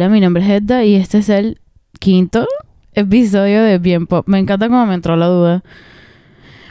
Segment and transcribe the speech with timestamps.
[0.00, 1.60] Hola, mi nombre es Edda y este es el
[1.98, 2.46] quinto
[2.94, 4.26] episodio de Bien Pop.
[4.28, 5.62] Me encanta cómo me entró la duda.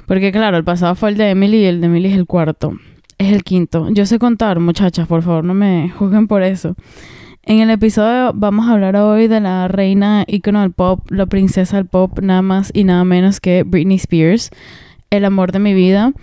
[0.08, 2.74] Porque claro, el pasado fue el de Emily y el de Emily es el cuarto.
[3.20, 3.88] Es el quinto.
[3.92, 6.76] Yo sé contar, muchachas, por favor, no me juzguen por eso.
[7.44, 11.78] En el episodio vamos a hablar hoy de la reina ícono del pop, la princesa
[11.78, 14.50] del pop, nada más y nada menos que Britney Spears,
[15.12, 16.14] el amor de mi vida.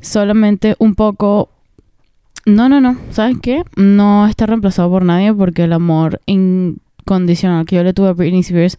[0.00, 1.50] Solamente un poco
[2.48, 2.96] no, no, no.
[3.10, 3.62] ¿Sabes qué?
[3.76, 8.40] No está reemplazado por nadie porque el amor incondicional que yo le tuve a Britney
[8.40, 8.78] Spears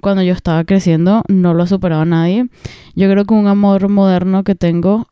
[0.00, 2.48] cuando yo estaba creciendo no lo ha superado nadie.
[2.94, 5.06] Yo creo que un amor moderno que tengo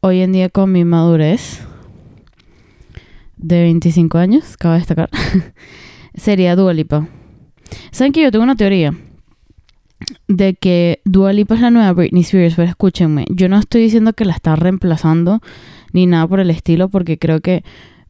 [0.00, 1.66] hoy en día con mi madurez
[3.36, 5.10] de 25 años, cabe destacar,
[6.14, 7.08] sería Dua Lipa.
[7.90, 8.94] ¿Saben que yo tengo una teoría?
[10.28, 14.12] De que Dua Lipa es la nueva Britney Spears, pero escúchenme, yo no estoy diciendo
[14.12, 15.40] que la está reemplazando
[15.92, 17.64] ni nada por el estilo, porque creo que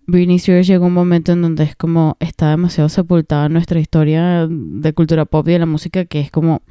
[0.06, 4.92] Britney Spears llegó un momento en donde es como está demasiado sepultada nuestra historia de
[4.92, 6.62] cultura pop y de la música que es como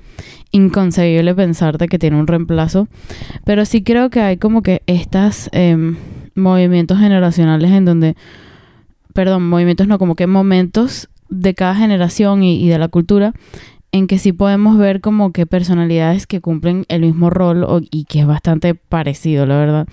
[0.52, 2.88] inconcebible pensar de que tiene un reemplazo.
[3.46, 5.96] Pero sí creo que hay como que estos em,
[6.36, 8.16] movimientos generacionales en donde,
[9.14, 13.34] perdón, movimientos no, como que momentos de cada generación y, de la cultura
[13.94, 18.22] en que sí podemos ver como que personalidades que cumplen el mismo rol y que
[18.22, 19.88] es bastante parecido, la verdad.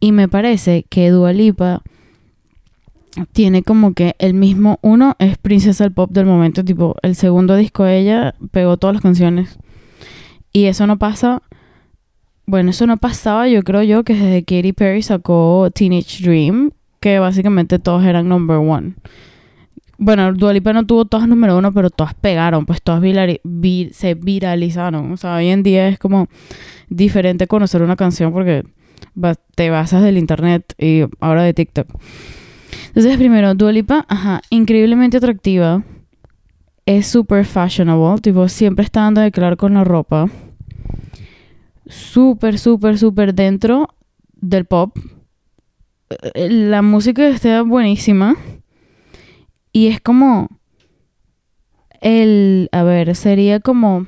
[0.00, 1.82] Y me parece que Dua Lipa
[3.32, 7.56] tiene como que el mismo, uno es princesa del pop del momento, tipo, el segundo
[7.56, 9.58] disco ella pegó todas las canciones.
[10.52, 11.42] Y eso no pasa,
[12.46, 17.18] bueno, eso no pasaba yo creo yo que desde Katy Perry sacó Teenage Dream, que
[17.18, 18.94] básicamente todos eran number one.
[19.98, 25.12] Bueno, Dua Lipa no tuvo todas número uno, pero todas pegaron, pues todas se viralizaron.
[25.12, 26.28] O sea, hoy en día es como
[26.90, 28.62] diferente conocer una canción porque
[29.54, 31.88] te basas del internet y ahora de TikTok.
[32.88, 35.82] Entonces, primero, Dualipa, ajá, increíblemente atractiva.
[36.86, 40.28] Es súper fashionable, tipo, siempre está dando de claro con la ropa.
[41.86, 43.94] Súper, súper, súper dentro
[44.34, 44.96] del pop.
[46.34, 48.36] La música está buenísima.
[49.72, 50.48] Y es como.
[52.00, 52.68] El.
[52.72, 54.06] A ver, sería como.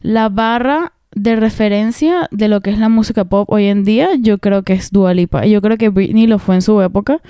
[0.00, 4.38] La barra de referencia de lo que es la música pop hoy en día, yo
[4.38, 5.46] creo que es Dua Lipa.
[5.46, 7.20] Yo creo que Britney lo fue en su época.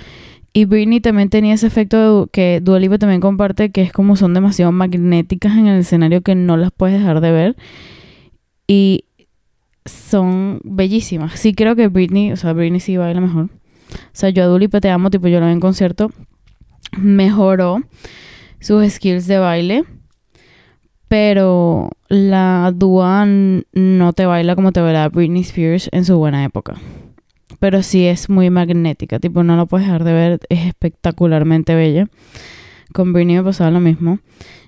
[0.52, 4.34] Y Britney también tenía ese efecto que Dua Lipa también comparte, que es como son
[4.34, 7.56] demasiado magnéticas en el escenario que no las puedes dejar de ver.
[8.66, 9.04] Y
[9.84, 11.38] son bellísimas.
[11.38, 13.44] Sí creo que Britney, o sea, Britney sí baila mejor.
[13.44, 13.48] O
[14.12, 16.10] sea, yo a Dua Lipa te amo, tipo yo lo vi en concierto.
[16.96, 17.82] Mejoró
[18.60, 19.84] sus skills de baile
[21.14, 26.74] pero la Dua no te baila como te baila Britney Spears en su buena época.
[27.60, 32.08] Pero sí es muy magnética, tipo no lo puedes dejar de ver, es espectacularmente bella.
[32.92, 34.18] Con Britney me pasaba lo mismo.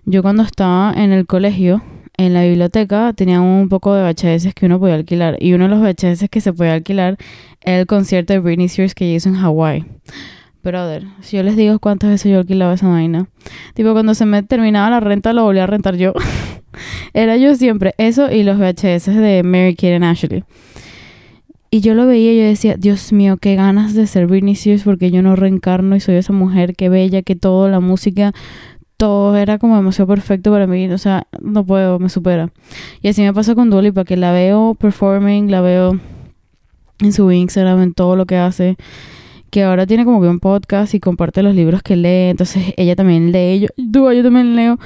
[0.04, 1.82] Yo cuando estaba en el colegio,
[2.16, 5.38] en la biblioteca, tenía un poco de VHS que uno podía alquilar.
[5.40, 7.16] Y uno de los VHS que se podía alquilar
[7.60, 9.84] era el concierto de Britney Spears que hizo en Hawái.
[10.66, 13.28] Brother, si yo les digo cuántas veces yo alquilaba esa vaina.
[13.74, 16.12] Tipo, cuando se me terminaba la renta, lo volví a rentar yo.
[17.14, 17.94] Era yo siempre.
[17.98, 20.42] Eso y los VHS de Mary Kate and Ashley.
[21.70, 24.82] Y yo lo veía y yo decía, Dios mío, qué ganas de ser Britney Spears
[24.82, 28.32] porque yo no reencarno y soy esa mujer, qué bella, que todo, la música,
[28.96, 30.88] todo era como demasiado perfecto para mí.
[30.90, 32.50] O sea, no puedo, me supera.
[33.02, 36.00] Y así me pasa con Dolly, porque la veo performing, la veo
[36.98, 38.76] en su Instagram, en todo lo que hace
[39.50, 42.96] que ahora tiene como que un podcast y comparte los libros que lee, entonces ella
[42.96, 44.78] también lee, yo, yo también leo,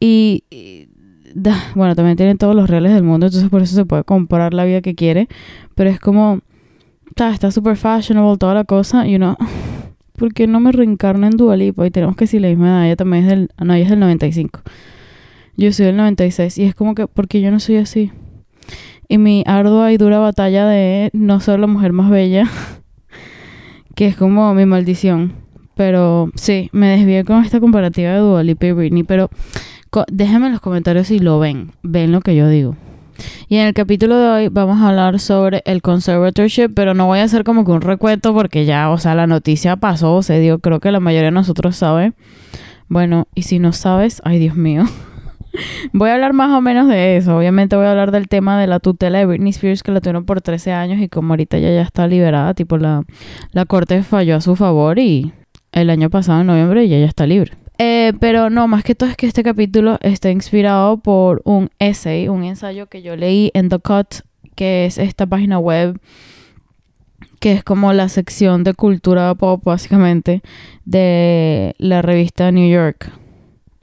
[0.00, 0.44] y,
[1.74, 4.64] bueno, también tiene todos los reales del mundo, entonces por eso se puede comprar la
[4.64, 5.28] vida que quiere,
[5.74, 6.40] pero es como,
[7.16, 9.36] está súper fashionable toda la cosa, y uno,
[10.18, 11.86] ¿por qué no me reencarno en Dualipa?
[11.86, 14.00] Y tenemos que si la misma edad, ella también es del, no, ella es del
[14.00, 14.60] 95,
[15.56, 18.12] yo soy del 96, y es como que, porque yo no soy así?
[19.08, 22.48] Y mi ardua y dura batalla de no ser la mujer más bella
[23.94, 25.32] que es como mi maldición.
[25.74, 29.28] Pero sí, me desvié con esta comparativa de Dua y Britney, pero
[30.08, 32.76] déjenme en los comentarios si lo ven, ven lo que yo digo.
[33.48, 37.20] Y en el capítulo de hoy vamos a hablar sobre el conservatorship, pero no voy
[37.20, 40.58] a hacer como que un recuento porque ya, o sea, la noticia pasó, se dio,
[40.58, 42.12] creo que la mayoría de nosotros sabe.
[42.88, 44.84] Bueno, y si no sabes, ay Dios mío.
[45.92, 47.36] voy a hablar más o menos de eso.
[47.36, 50.24] Obviamente voy a hablar del tema de la tutela de Britney Spears que la tuvieron
[50.24, 53.04] por 13 años y como ahorita ya, ya está liberada, tipo la,
[53.52, 55.32] la corte falló a su favor y
[55.72, 57.52] el año pasado en noviembre ya ya está libre.
[57.78, 62.28] Eh, pero no, más que todo es que este capítulo está inspirado por un essay,
[62.28, 64.20] un ensayo que yo leí en The Cut,
[64.54, 65.98] que es esta página web
[67.40, 70.40] que es como la sección de cultura pop, básicamente,
[70.86, 73.12] de la revista New York.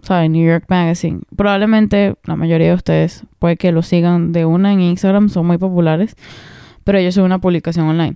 [0.02, 0.30] ¿Sabes?
[0.30, 1.22] New York Magazine.
[1.36, 5.58] Probablemente la mayoría de ustedes puede que lo sigan de una en Instagram, son muy
[5.58, 6.16] populares,
[6.84, 8.16] pero ellos son una publicación online.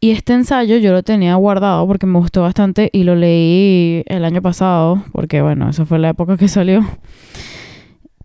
[0.00, 4.24] Y este ensayo yo lo tenía guardado porque me gustó bastante y lo leí el
[4.24, 6.84] año pasado, porque bueno, esa fue la época que salió.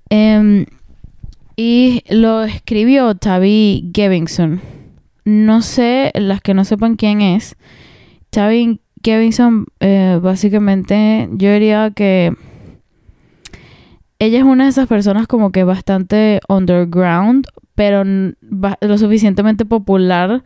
[0.09, 0.65] Em,
[1.55, 4.61] y lo escribió Tavi Gevinson
[5.25, 7.55] no sé, las que no sepan quién es,
[8.33, 12.35] Xavi Kevinson, eh, básicamente, yo diría que
[14.19, 20.43] ella es una de esas personas como que bastante underground, pero lo suficientemente popular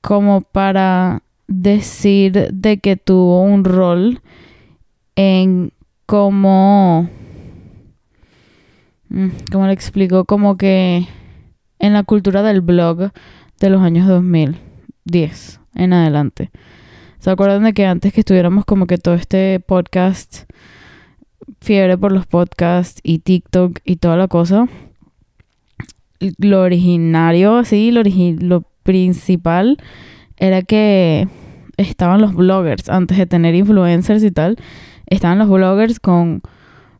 [0.00, 4.20] como para decir de que tuvo un rol
[5.16, 5.72] en
[6.06, 7.08] cómo...
[9.08, 10.24] Mm, ¿Cómo le explico?
[10.24, 11.06] Como que
[11.78, 13.10] en la cultura del blog
[13.58, 16.50] de los años 2010 en adelante.
[17.18, 20.50] ¿Se acuerdan de que antes que estuviéramos como que todo este podcast,
[21.60, 24.68] fiebre por los podcasts y TikTok y toda la cosa?
[26.38, 28.02] Lo originario, sí, lo,
[28.46, 29.78] lo principal
[30.36, 31.28] era que
[31.76, 34.56] estaban los bloggers, antes de tener influencers y tal,
[35.06, 36.42] estaban los bloggers con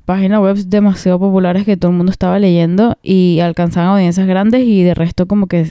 [0.05, 4.82] páginas web demasiado populares que todo el mundo estaba leyendo y alcanzaban audiencias grandes y
[4.82, 5.70] de resto como que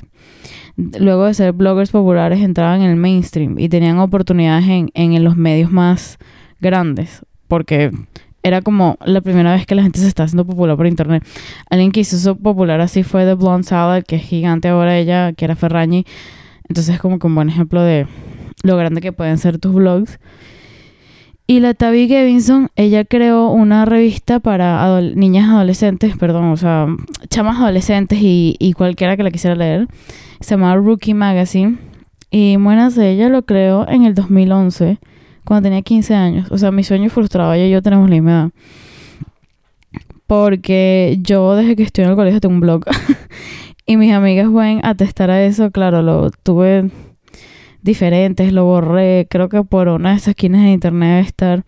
[0.98, 5.36] luego de ser bloggers populares, entraban en el mainstream y tenían oportunidades en, en los
[5.36, 6.18] medios más
[6.62, 7.92] grandes, porque
[8.44, 11.24] era como la primera vez que la gente se está haciendo popular por internet.
[11.70, 15.34] Alguien que hizo eso popular así fue The Blonde Salad, que es gigante ahora ella,
[15.34, 16.06] que era Ferrañi.
[16.68, 18.08] Entonces es como que un buen ejemplo de
[18.64, 20.20] lo grande que pueden ser tus blogs.
[21.48, 26.86] Y la Tabby Gevinson, ella creó una revista para niñas adolescentes, perdón, o sea,
[27.30, 29.88] chamas adolescentes y, y cualquiera que la quisiera leer
[30.42, 31.78] se llamaba Rookie Magazine.
[32.32, 35.00] Y buenas, ella lo creó en el 2011,
[35.50, 36.52] cuando tenía 15 años.
[36.52, 38.52] O sea, mi sueño frustrado, ella y yo tenemos la misma.
[40.28, 42.86] Porque yo desde que estoy en el colegio tengo un blog.
[43.88, 45.72] y mis amigas pueden atestar a eso.
[45.72, 46.92] Claro, lo tuve
[47.82, 51.64] diferentes, lo borré, creo que por una de esas esquinas de internet debe estar.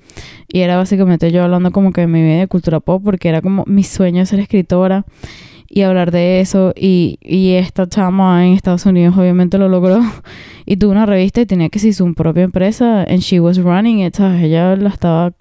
[0.48, 3.42] Y era básicamente yo hablando como que de mi vida de cultura pop, porque era
[3.42, 5.06] como mi sueño ser escritora
[5.74, 6.74] y hablar de eso.
[6.76, 10.02] Y, y esta chama en Estados Unidos obviamente lo logró.
[10.64, 13.02] Y tuvo una revista y tenía que ser su propia empresa.
[13.02, 15.34] And she was running it, Ella la estaba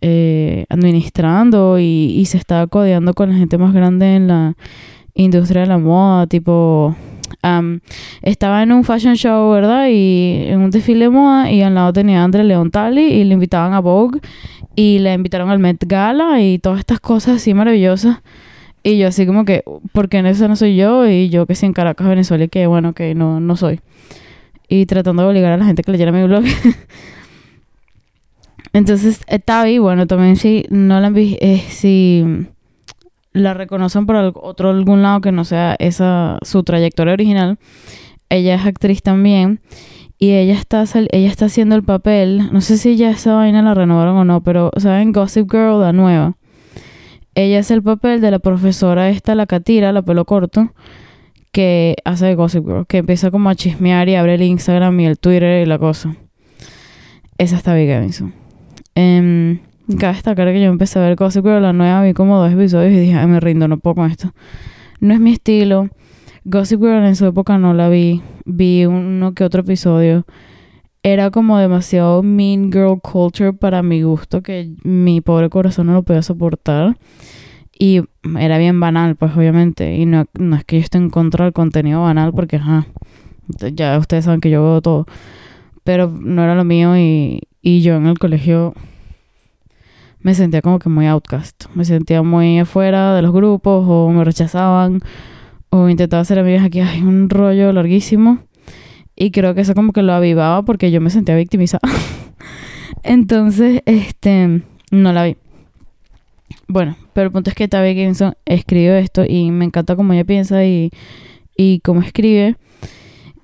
[0.00, 4.56] eh, administrando y, y se estaba codeando con la gente más grande en la
[5.14, 6.96] industria de la moda, tipo...
[8.22, 9.88] estaba en un fashion show, ¿verdad?
[9.90, 13.24] Y en un desfile de moda y al lado tenía a Andre Leon Tali y
[13.24, 14.18] le invitaban a Vogue
[14.74, 18.22] y le invitaron al Met Gala y todas estas cosas así maravillosas
[18.82, 19.62] y yo así como que,
[19.92, 22.66] porque en eso no soy yo y yo que sí en Caracas, Venezuela, y que
[22.66, 23.80] bueno, que no, no soy.
[24.68, 26.44] Y tratando de obligar a la gente que leyera mi blog.
[28.72, 32.46] Entonces, eh, Tavi, bueno, también si no la eh, si
[33.32, 37.58] la reconocen por otro algún lado que no sea esa su trayectoria original,
[38.28, 39.60] ella es actriz también
[40.18, 43.74] y ella está ella está haciendo el papel, no sé si ya esa vaina la
[43.74, 46.36] renovaron o no, pero saben Gossip Girl la nueva
[47.34, 50.72] ella es el papel de la profesora esta, la Catira, la pelo corto,
[51.52, 55.18] que hace Gossip Girl, que empieza como a chismear y abre el Instagram y el
[55.18, 56.16] Twitter y la cosa.
[57.38, 58.34] Esa está Big Gavinson.
[58.94, 59.60] Eh,
[59.98, 62.92] cabe destacar que yo empecé a ver Gossip Girl, la nueva, vi como dos episodios
[62.92, 64.32] y dije, ay, me rindo, no puedo con esto.
[65.00, 65.88] No es mi estilo.
[66.44, 68.22] Gossip Girl en su época no la vi.
[68.44, 70.26] Vi uno que otro episodio
[71.02, 76.02] era como demasiado mean girl culture para mi gusto que mi pobre corazón no lo
[76.02, 76.96] podía soportar.
[77.78, 78.02] Y
[78.38, 79.96] era bien banal pues obviamente.
[79.96, 82.86] Y no, no es que yo esté en contra del contenido banal porque ajá,
[83.72, 85.06] ya ustedes saben que yo veo todo.
[85.84, 88.74] Pero no era lo mío y, y yo en el colegio
[90.20, 91.64] me sentía como que muy outcast.
[91.74, 95.00] Me sentía muy afuera de los grupos o me rechazaban
[95.70, 96.80] o intentaba hacer amigas aquí.
[96.80, 98.40] Hay un rollo larguísimo
[99.20, 101.86] y creo que eso como que lo avivaba porque yo me sentía victimizada.
[103.02, 105.36] Entonces, este, no la vi.
[106.68, 110.24] Bueno, pero el punto es que Tabby Gibson escribió esto y me encanta cómo ella
[110.24, 110.90] piensa y,
[111.54, 112.56] y cómo escribe.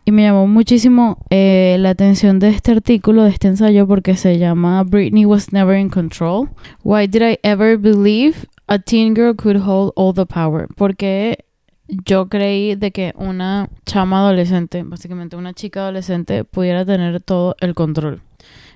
[0.07, 4.39] Y me llamó muchísimo eh, la atención de este artículo, de este ensayo, porque se
[4.39, 6.49] llama Britney was never in control.
[6.85, 10.69] Why did I ever believe a teen girl could hold all the power?
[10.75, 11.45] Porque
[11.89, 17.75] yo creí de que una chama adolescente, básicamente una chica adolescente, pudiera tener todo el
[17.75, 18.21] control.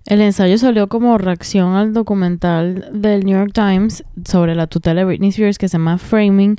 [0.06, 5.04] El ensayo salió como reacción al documental del New York Times sobre la tutela de
[5.04, 6.56] Britney Spears que se llama Framing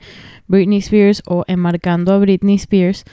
[0.47, 3.03] Britney Spears o Enmarcando a Britney Spears.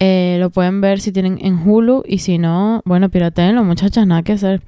[0.00, 4.22] Eh, lo pueden ver si tienen en Hulu y si no, bueno, pirateenlo, muchachas, nada
[4.22, 4.60] que hacer.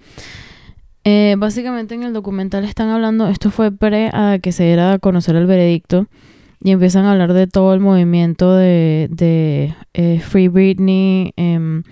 [1.04, 4.98] Eh, básicamente en el documental están hablando, esto fue pre a que se diera a
[4.98, 6.06] conocer el veredicto
[6.62, 11.82] y empiezan a hablar de todo el movimiento de, de eh, Free Britney, eh,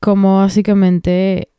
[0.00, 1.50] como básicamente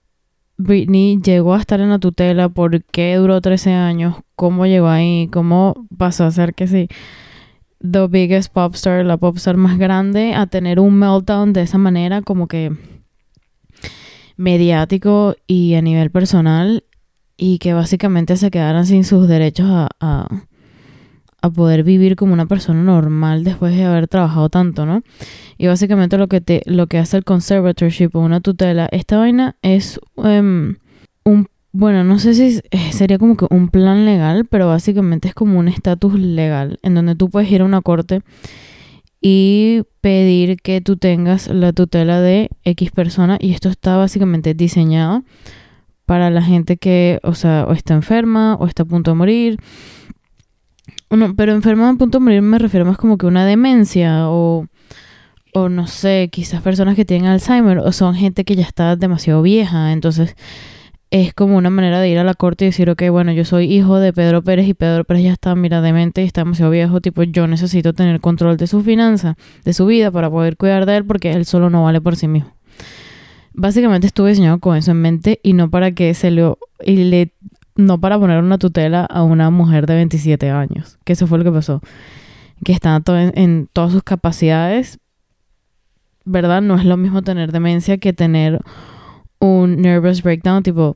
[0.58, 5.28] Britney llegó a estar en la tutela, por qué duró 13 años, cómo llegó ahí,
[5.32, 6.88] cómo pasó a ser que sí,
[7.80, 11.78] the biggest pop star, la pop star más grande, a tener un meltdown de esa
[11.78, 12.72] manera, como que
[14.38, 16.84] mediático y a nivel personal,
[17.38, 20.28] y que básicamente se quedaran sin sus derechos a,
[21.41, 25.01] a poder vivir como una persona normal después de haber trabajado tanto, ¿no?
[25.57, 29.55] Y básicamente lo que te, lo que hace el conservatorship o una tutela, esta vaina
[29.62, 30.77] es em,
[31.24, 35.33] un bueno, no sé si eh, sería como que un plan legal, pero básicamente es
[35.33, 38.21] como un estatus legal en donde tú puedes ir a una corte
[39.21, 45.24] y pedir que tú tengas la tutela de X persona y esto está básicamente diseñado
[46.05, 49.60] para la gente que, o sea, o está enferma o está a punto de morir.
[51.12, 54.65] No, pero enferma a punto de morir me refiero más como que una demencia o
[55.53, 59.41] o no sé, quizás personas que tienen Alzheimer o son gente que ya está demasiado
[59.41, 60.36] vieja, entonces
[61.10, 63.65] es como una manera de ir a la corte y decir, ok, bueno, yo soy
[63.65, 67.01] hijo de Pedro Pérez y Pedro Pérez ya está, mira, demente y está demasiado viejo,
[67.01, 70.96] tipo, yo necesito tener control de su finanza, de su vida para poder cuidar de
[70.96, 72.53] él porque él solo no vale por sí mismo.
[73.53, 77.34] Básicamente estuve diseñado con eso en mente y no para que se y le
[77.75, 81.44] no para poner una tutela a una mujer de 27 años, que eso fue lo
[81.44, 81.82] que pasó,
[82.63, 85.00] que está en todas sus capacidades,
[86.25, 86.62] ¿verdad?
[86.62, 88.60] No es lo mismo tener demencia que tener
[89.40, 90.96] un nervous breakdown, tipo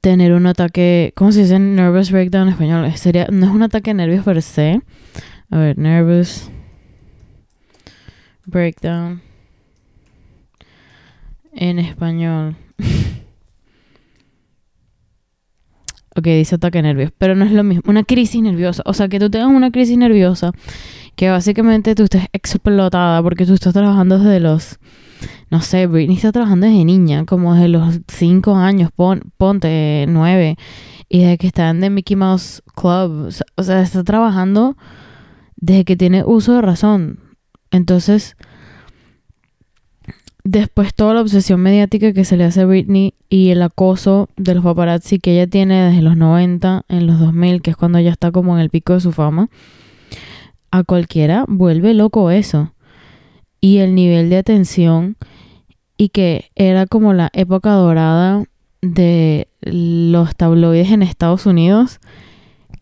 [0.00, 2.92] tener un ataque, ¿cómo se dice nervous breakdown en español?
[2.96, 4.80] Sería, no es un ataque de nervios per se.
[5.50, 6.50] A ver, nervous
[8.44, 9.22] breakdown
[11.52, 12.56] en español.
[16.16, 17.82] Ok, dice ataque de nervios, pero no es lo mismo.
[17.86, 18.82] Una crisis nerviosa.
[18.86, 20.52] O sea, que tú tengas una crisis nerviosa
[21.14, 24.78] que básicamente tú estés explotada porque tú estás trabajando desde los
[25.50, 30.56] no sé, Britney está trabajando desde niña, como desde los 5 años, ponte 9,
[31.08, 34.76] y desde que está en The Mickey Mouse Club, o sea, está trabajando
[35.56, 37.20] desde que tiene uso de razón.
[37.70, 38.36] Entonces,
[40.44, 44.54] después toda la obsesión mediática que se le hace a Britney y el acoso de
[44.54, 48.10] los paparazzi que ella tiene desde los 90, en los 2000, que es cuando ella
[48.10, 49.48] está como en el pico de su fama,
[50.70, 52.72] a cualquiera vuelve loco eso.
[53.60, 55.16] Y el nivel de atención
[55.96, 58.44] y que era como la época dorada
[58.82, 62.00] de los tabloides en Estados Unidos,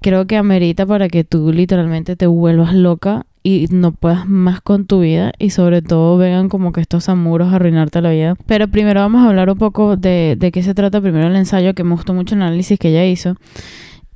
[0.00, 4.86] creo que amerita para que tú literalmente te vuelvas loca y no puedas más con
[4.86, 8.36] tu vida y sobre todo vengan como que estos amuros a arruinarte la vida.
[8.46, 11.74] Pero primero vamos a hablar un poco de, de qué se trata primero el ensayo,
[11.74, 13.36] que me gustó mucho el análisis que ella hizo.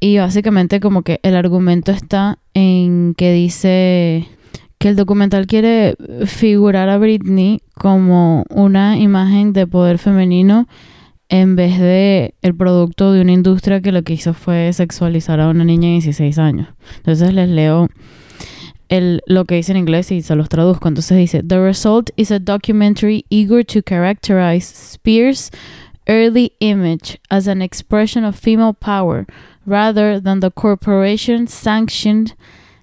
[0.01, 4.27] Y básicamente como que el argumento está en que dice
[4.79, 10.67] que el documental quiere figurar a Britney como una imagen de poder femenino
[11.29, 15.49] en vez de el producto de una industria que lo que hizo fue sexualizar a
[15.49, 16.69] una niña de 16 años.
[16.97, 17.89] Entonces les leo
[18.89, 20.89] el, lo que dice en inglés y se los traduzco.
[20.89, 25.51] Entonces dice, The result is a documentary eager to characterize Spears'
[26.07, 29.27] early image as an expression of female power
[29.67, 32.35] rather than the corporation sanctioned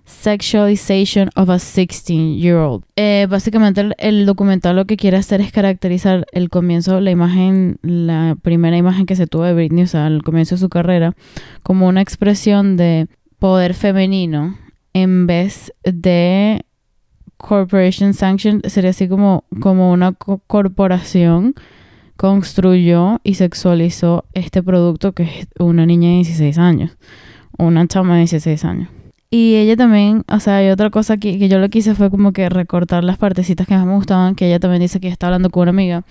[0.06, 2.84] Sexualization of a 16-year-old.
[2.96, 8.38] Eh, básicamente el, documental lo que quiere hacer es caracterizar el comienzo, la imagen, la
[8.40, 11.16] primera imagen que se tuvo de Britney, o el comienzo de su carrera,
[11.64, 13.08] como una expresión de
[13.40, 14.56] poder femenino
[14.96, 16.66] en vez de
[17.36, 21.54] corporation sanction, sería así como, como una corporación
[22.16, 26.98] construyó y sexualizó este producto que es una niña de 16 años,
[27.58, 28.90] una chama de 16 años.
[29.30, 32.32] Y ella también, o sea, hay otra cosa que, que yo lo quise fue como
[32.32, 35.50] que recortar las partecitas que más me gustaban, que ella también dice que está hablando
[35.50, 36.06] con una amiga.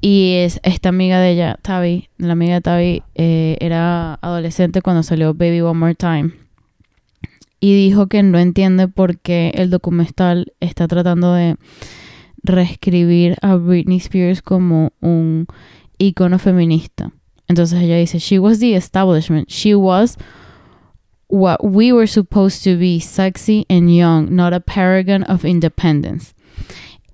[0.00, 5.02] Y es esta amiga de ella, Tavi, la amiga de Tavi, eh, era adolescente cuando
[5.02, 6.42] salió Baby One More Time.
[7.64, 11.56] Y dijo que no entiende por qué el documental está tratando de
[12.42, 15.46] reescribir a Britney Spears como un
[15.96, 17.12] icono feminista.
[17.46, 20.18] Entonces ella dice, she was the establishment, she was
[21.28, 26.34] what we were supposed to be, sexy and young, not a paragon of independence.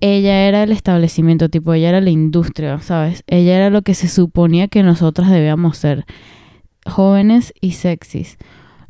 [0.01, 3.23] Ella era el establecimiento, tipo, ella era la industria, ¿sabes?
[3.27, 6.05] Ella era lo que se suponía que nosotras debíamos ser,
[6.87, 8.39] jóvenes y sexys,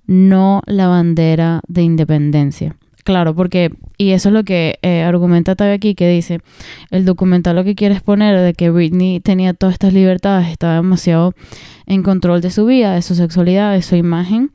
[0.10, 2.76] no la bandera de independencia.
[3.04, 6.42] claro, porque, y eso es lo que eh, argumenta Tavi aquí, que dice,
[6.90, 11.34] el documental lo que quiere exponer de que Britney tenía todas estas libertades, estaba demasiado
[11.86, 14.52] en control de su vida, de su sexualidad, de su imagen,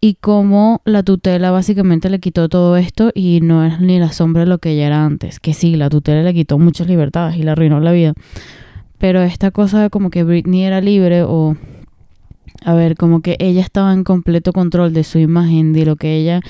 [0.00, 4.42] y cómo la tutela básicamente le quitó todo esto y no es ni la sombra
[4.42, 7.42] de lo que ella era antes, que sí, la tutela le quitó muchas libertades y
[7.42, 8.14] le arruinó la vida,
[8.98, 11.56] pero esta cosa de como que Britney era libre o
[12.64, 16.16] a ver, como que ella estaba en completo control de su imagen, de lo que
[16.16, 16.40] ella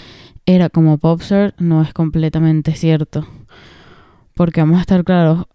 [0.47, 3.27] era como popstar, no es completamente cierto.
[4.35, 5.47] Porque vamos a estar claros,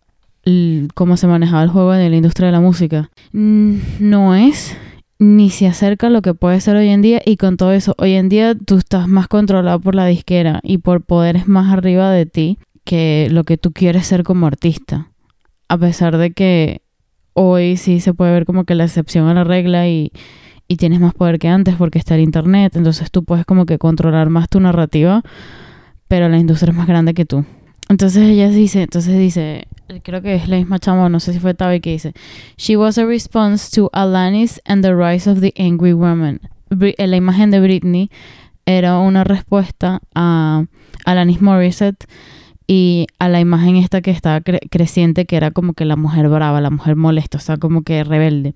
[0.93, 3.09] cómo se manejaba el juego en la industria de la música.
[3.31, 4.77] Mm, no es
[5.19, 7.95] ni se acerca a lo que puede ser hoy en día y con todo eso,
[7.97, 12.11] hoy en día tú estás más controlado por la disquera y por poderes más arriba
[12.11, 15.07] de ti que lo que tú quieres ser como artista.
[15.69, 16.81] A pesar de que
[17.33, 20.11] hoy sí se puede ver como que la excepción a la regla y
[20.67, 23.77] y tienes más poder que antes porque está el internet, entonces tú puedes como que
[23.77, 25.21] controlar más tu narrativa,
[26.07, 27.45] pero la industria es más grande que tú.
[27.89, 29.67] Entonces ella dice, entonces dice,
[30.03, 32.13] creo que es la misma chama, no sé si fue Tavi que dice,
[32.57, 36.39] She was a response to Alanis and the rise of the angry woman.
[36.69, 38.09] Eh, la imagen de Britney
[38.65, 40.65] era una respuesta a
[41.05, 42.07] Alanis Morissette
[42.67, 46.61] y a la imagen esta que estaba creciente, que era como que la mujer brava,
[46.61, 48.53] la mujer molesta, o sea, como que rebelde.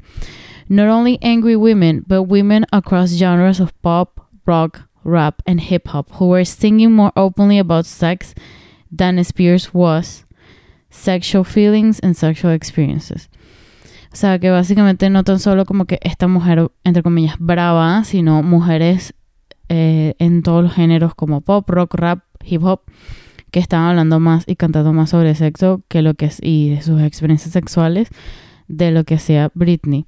[0.70, 6.10] Not only angry women, but women across genres of pop, rock, rap, and hip hop
[6.14, 8.36] who were singing more openly about sex
[8.92, 10.26] than Spears was,
[10.90, 13.30] sexual feelings and sexual experiences.
[14.12, 18.42] O sea, que básicamente no tan solo como que esta mujer, entre comillas, brava, sino
[18.42, 19.14] mujeres
[19.70, 22.82] eh, en todos los géneros como pop, rock, rap, hip hop,
[23.52, 27.02] que están hablando más y cantando más sobre sexo que lo que y de sus
[27.02, 28.10] experiencias sexuales
[28.68, 30.06] de lo que hacía Britney.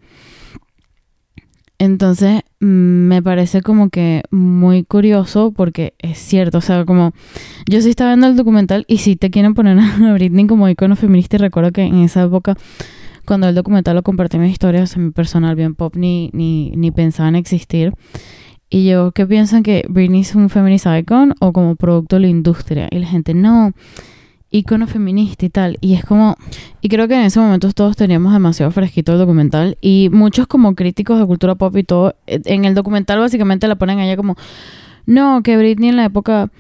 [1.80, 7.14] Entonces, me parece como que muy curioso porque es cierto, o sea, como
[7.70, 10.98] yo sí estaba viendo el documental y sí te quieren poner a Britney como icono
[10.98, 12.58] feminista y recuerdo que en esa época
[13.26, 16.92] cuando el documental lo compartí mis historias en mi personal bien pop ni, ni, ni
[16.92, 17.94] pensaba en existir.
[18.70, 22.28] Y yo, ¿qué piensan que Britney es un feminist icon o como producto de la
[22.28, 22.88] industria?
[22.92, 23.72] Y la gente, no,
[24.52, 25.78] icono feminista y tal.
[25.82, 26.36] Y es como,
[26.82, 29.78] y creo que en ese momento todos teníamos demasiado fresquito el documental.
[29.82, 33.76] Y muchos como críticos de cultura pop y todo, eh, en el documental básicamente la
[33.76, 34.36] ponen a ella como,
[35.06, 36.52] no, que Britney en la época,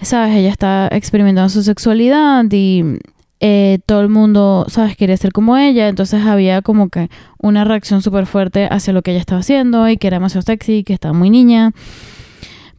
[0.00, 2.98] sabes, ella está experimentando su sexualidad y
[3.40, 5.88] eh, todo el mundo, sabes, quería ser como ella.
[5.88, 9.96] Entonces había como que una reacción súper fuerte hacia lo que ella estaba haciendo y
[9.96, 11.72] que era demasiado sexy, que estaba muy niña.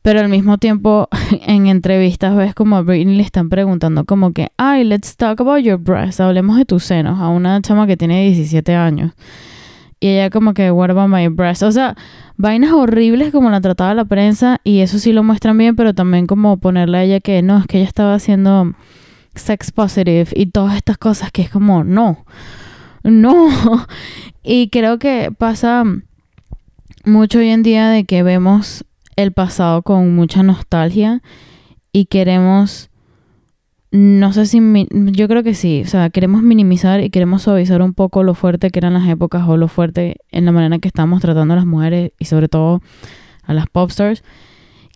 [0.01, 1.10] Pero al mismo tiempo,
[1.45, 5.60] en entrevistas ves como a Britney le están preguntando como que, ay, let's talk about
[5.60, 9.13] your breasts, hablemos de tus senos, a una chama que tiene 17 años.
[9.99, 11.63] Y ella como que, what about my breasts?
[11.63, 11.95] O sea,
[12.36, 16.27] vainas horribles como la trataba la prensa y eso sí lo muestran bien, pero también
[16.27, 18.73] como ponerle a ella que no, es que ella estaba haciendo
[19.33, 22.25] sex positive y todas estas cosas que es como, no,
[23.03, 23.49] no.
[24.43, 25.83] y creo que pasa
[27.05, 28.86] mucho hoy en día de que vemos
[29.17, 31.21] el pasado con mucha nostalgia
[31.91, 32.89] y queremos,
[33.91, 37.93] no sé si, yo creo que sí, o sea, queremos minimizar y queremos suavizar un
[37.93, 41.21] poco lo fuerte que eran las épocas o lo fuerte en la manera que estamos
[41.21, 42.82] tratando a las mujeres y sobre todo
[43.43, 44.23] a las popstars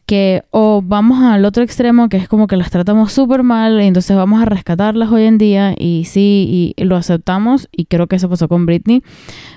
[0.06, 3.86] que o vamos al otro extremo que es como que las tratamos súper mal y
[3.86, 8.18] entonces vamos a rescatarlas hoy en día y sí, y lo aceptamos y creo que
[8.18, 9.02] eso pasó con Britney,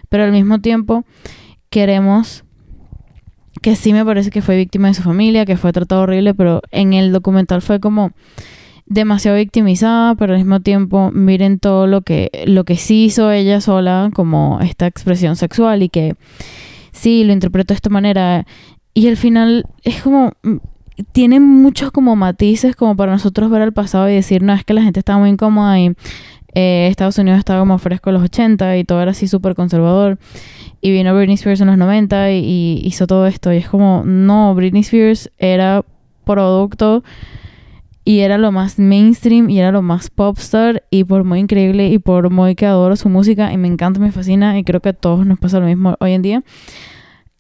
[0.09, 1.05] pero al mismo tiempo
[1.71, 2.44] queremos
[3.63, 6.61] que sí me parece que fue víctima de su familia, que fue tratado horrible, pero
[6.71, 8.13] en el documental fue como
[8.87, 13.61] demasiado victimizada, pero al mismo tiempo miren todo lo que, lo que sí hizo ella
[13.61, 16.15] sola, como esta expresión sexual y que
[16.93, 18.47] sí lo interpretó de esta manera.
[18.93, 20.57] Y al final es como, mm,
[21.13, 24.75] tiene muchos como matices como para nosotros ver al pasado y decir, no, es que
[24.75, 25.93] la gente estaba muy incómoda y
[26.55, 30.19] eh, Estados Unidos estaba como fresco en los 80 y todo era así súper conservador.
[30.85, 33.51] Y vino Britney Spears en los 90 y, hizo todo esto.
[33.51, 35.83] Y es como, no, Britney Spears era
[36.27, 37.03] producto
[38.05, 41.99] y era lo más mainstream y era lo más popstar y por muy increíble y
[41.99, 44.93] por muy que adoro su música y me encanta, me fascina y creo que a
[44.93, 46.43] todos nos pasa lo mismo hoy en día.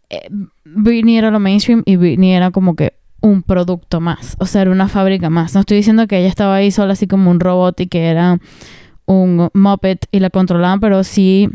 [0.09, 0.26] Eh,
[0.64, 4.70] Britney era lo mainstream y Britney era como que un producto más, o sea, era
[4.70, 5.52] una fábrica más.
[5.52, 8.38] No estoy diciendo que ella estaba ahí sola así como un robot y que era
[9.04, 11.50] un Muppet y la controlaban, pero sí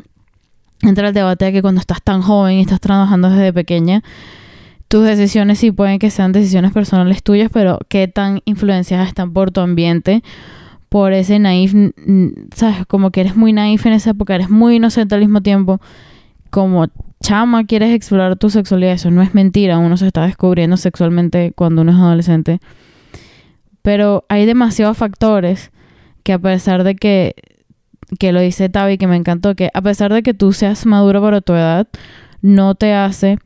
[0.82, 4.04] entra el debate de que cuando estás tan joven y estás trabajando desde pequeña,
[4.88, 9.52] tus decisiones sí pueden que sean decisiones personales tuyas, pero qué tan influenciadas están por
[9.52, 10.24] tu ambiente,
[10.90, 11.76] por ese naif,
[12.56, 15.80] sabes, como que eres muy naif en esa época, eres muy inocente al mismo tiempo,
[16.50, 16.88] como
[17.22, 21.84] chama quieres explorar tu sexualidad, eso no es mentira, uno se está descubriendo sexualmente cuando
[21.84, 22.60] uno es adolescente,
[23.84, 25.72] Pero hay demasiados factores
[26.24, 27.36] que a pesar de que,
[28.18, 31.22] que lo dice Tavi, que me encantó, que a pesar de que tú seas maduro
[31.22, 31.88] para tu edad,
[32.42, 33.38] no te hace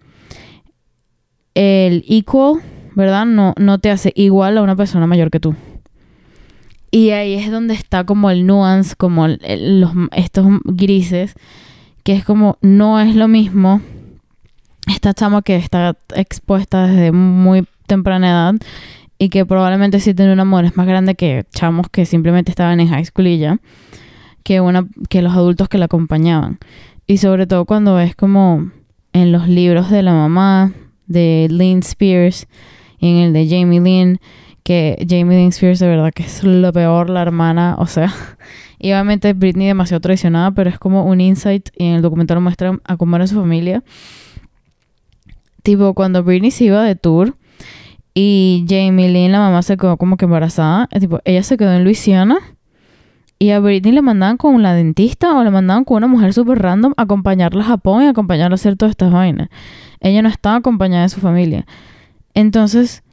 [1.55, 2.61] el equal,
[2.95, 3.25] ¿verdad?
[3.25, 5.55] No, no te hace igual a una persona mayor que tú.
[6.91, 11.33] Y ahí es donde está como el nuance, como los, estos grises,
[12.03, 13.81] que es como no es lo mismo
[14.87, 18.55] esta chama que está expuesta desde muy temprana edad
[19.17, 22.79] y que probablemente sí tiene un amor es más grande que chamos que simplemente estaban
[22.79, 23.57] en high school y ya,
[24.43, 26.59] que, una, que los adultos que la acompañaban.
[27.07, 28.71] Y sobre todo cuando ves como
[29.13, 30.73] en los libros de la mamá
[31.07, 32.47] de Lynn Spears
[32.99, 34.19] y en el de Jamie Lynn,
[34.63, 38.13] que Jamie Lynn Spears de verdad que es lo peor, la hermana, o sea,
[38.79, 42.77] y obviamente Britney demasiado traicionada, pero es como un insight y en el documental muestra
[42.83, 43.83] a cómo era su familia.
[45.61, 47.35] Tipo, cuando Britney se iba de tour
[48.13, 51.83] y Jamie Lynn, la mamá, se quedó como que embarazada, tipo, ella se quedó en
[51.83, 52.37] Luisiana
[53.43, 56.59] y a Britney le mandaban con la dentista o le mandaban con una mujer súper
[56.59, 59.49] random a acompañarla a Japón y acompañarla a hacer todas estas vainas.
[59.99, 61.65] Ella no estaba acompañada de su familia.
[62.33, 63.03] Entonces,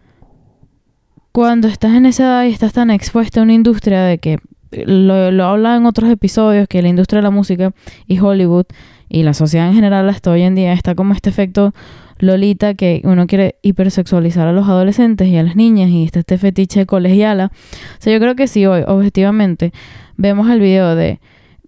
[1.32, 4.38] cuando estás en esa edad y estás tan expuesta a una industria de que
[4.70, 7.72] lo, lo habla en otros episodios, que la industria de la música
[8.06, 8.66] y Hollywood
[9.08, 11.74] y la sociedad en general hasta hoy en día está como este efecto
[12.20, 16.38] Lolita que uno quiere hipersexualizar a los adolescentes y a las niñas y está este
[16.38, 17.50] fetiche colegiala.
[17.54, 19.72] O sea, yo creo que si hoy, objetivamente,
[20.20, 21.18] vemos el video de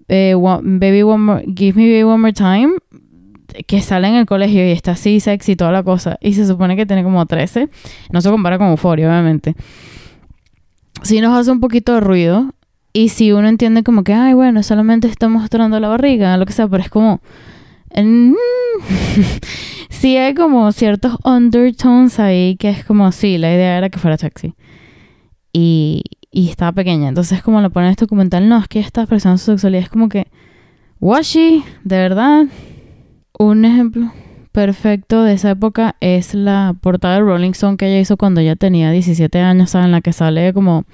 [0.08, 2.74] eh, Baby One Give Me Baby One More Time,
[3.66, 6.46] que sale en el colegio y está así sexy y toda la cosa, y se
[6.46, 7.68] supone que tiene como 13,
[8.10, 9.54] no se compara con Euphoria, obviamente.
[11.02, 12.54] Si nos hace un poquito de ruido,
[12.92, 16.52] y si uno entiende como que, ay, bueno, solamente está mostrando la barriga, lo que
[16.52, 17.20] sea, pero es como...
[17.94, 18.34] Mm,
[19.88, 24.18] sí hay como ciertos undertones ahí que es como, sí, la idea era que fuera
[24.18, 24.54] sexy.
[25.54, 26.02] Y,
[26.32, 27.08] y estaba pequeña.
[27.08, 29.84] Entonces, como lo pone en este documental, no, es que está expresando su sexualidad.
[29.84, 30.26] Es como que,
[30.98, 32.46] washi, de verdad.
[33.38, 34.12] Un ejemplo
[34.52, 38.56] perfecto de esa época es la portada de Rolling Stone que ella hizo cuando ella
[38.56, 39.86] tenía 17 años, ¿sabes?
[39.86, 40.84] En la que sale como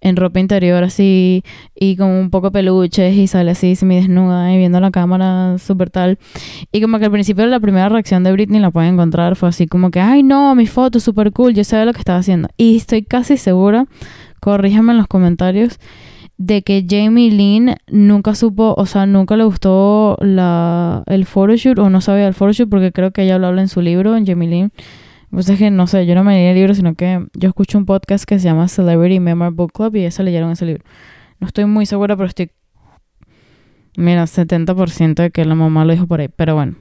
[0.00, 4.56] en ropa interior así y con un poco peluches y sale así semi desnuda y
[4.56, 6.18] viendo la cámara súper tal.
[6.72, 9.66] Y como que al principio la primera reacción de Britney la pueden encontrar fue así
[9.66, 12.48] como que, ay no, mi foto súper cool, yo sé lo que estaba haciendo.
[12.56, 13.86] Y estoy casi segura
[14.40, 15.78] corríjame en los comentarios,
[16.38, 21.90] de que Jamie Lynn nunca supo, o sea, nunca le gustó la, el photoshoot o
[21.90, 24.48] no sabía el photoshoot porque creo que ella lo habla en su libro, en Jamie
[24.48, 24.72] Lynn.
[25.30, 27.76] Pues es que no sé, yo no me leí el libro, sino que yo escucho
[27.76, 30.82] un podcast que se llama Celebrity Memoir Book Club y esa leyeron ese libro.
[31.38, 32.50] No estoy muy segura, pero estoy.
[33.96, 36.28] Mira, 70% de que la mamá lo dijo por ahí.
[36.34, 36.76] Pero bueno.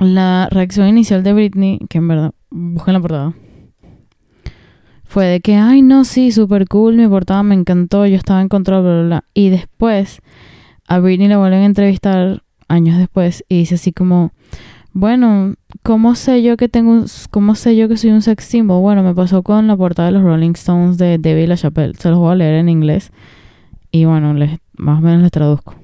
[0.00, 3.34] La reacción inicial de Britney, que en verdad, busquen la portada
[5.12, 8.48] fue de que, ay, no, sí, súper cool, mi portada me encantó, yo estaba en
[8.48, 9.24] control, bla, bla, bla.
[9.34, 10.22] Y después,
[10.88, 14.32] a Britney la vuelven a entrevistar años después y dice así como,
[14.94, 18.80] bueno, ¿cómo sé yo que tengo, cómo sé yo que soy un sex symbol?
[18.80, 21.92] Bueno, me pasó con la portada de los Rolling Stones de David LaChapelle.
[21.98, 23.12] Se los voy a leer en inglés
[23.90, 25.74] y bueno, les, más o menos les traduzco.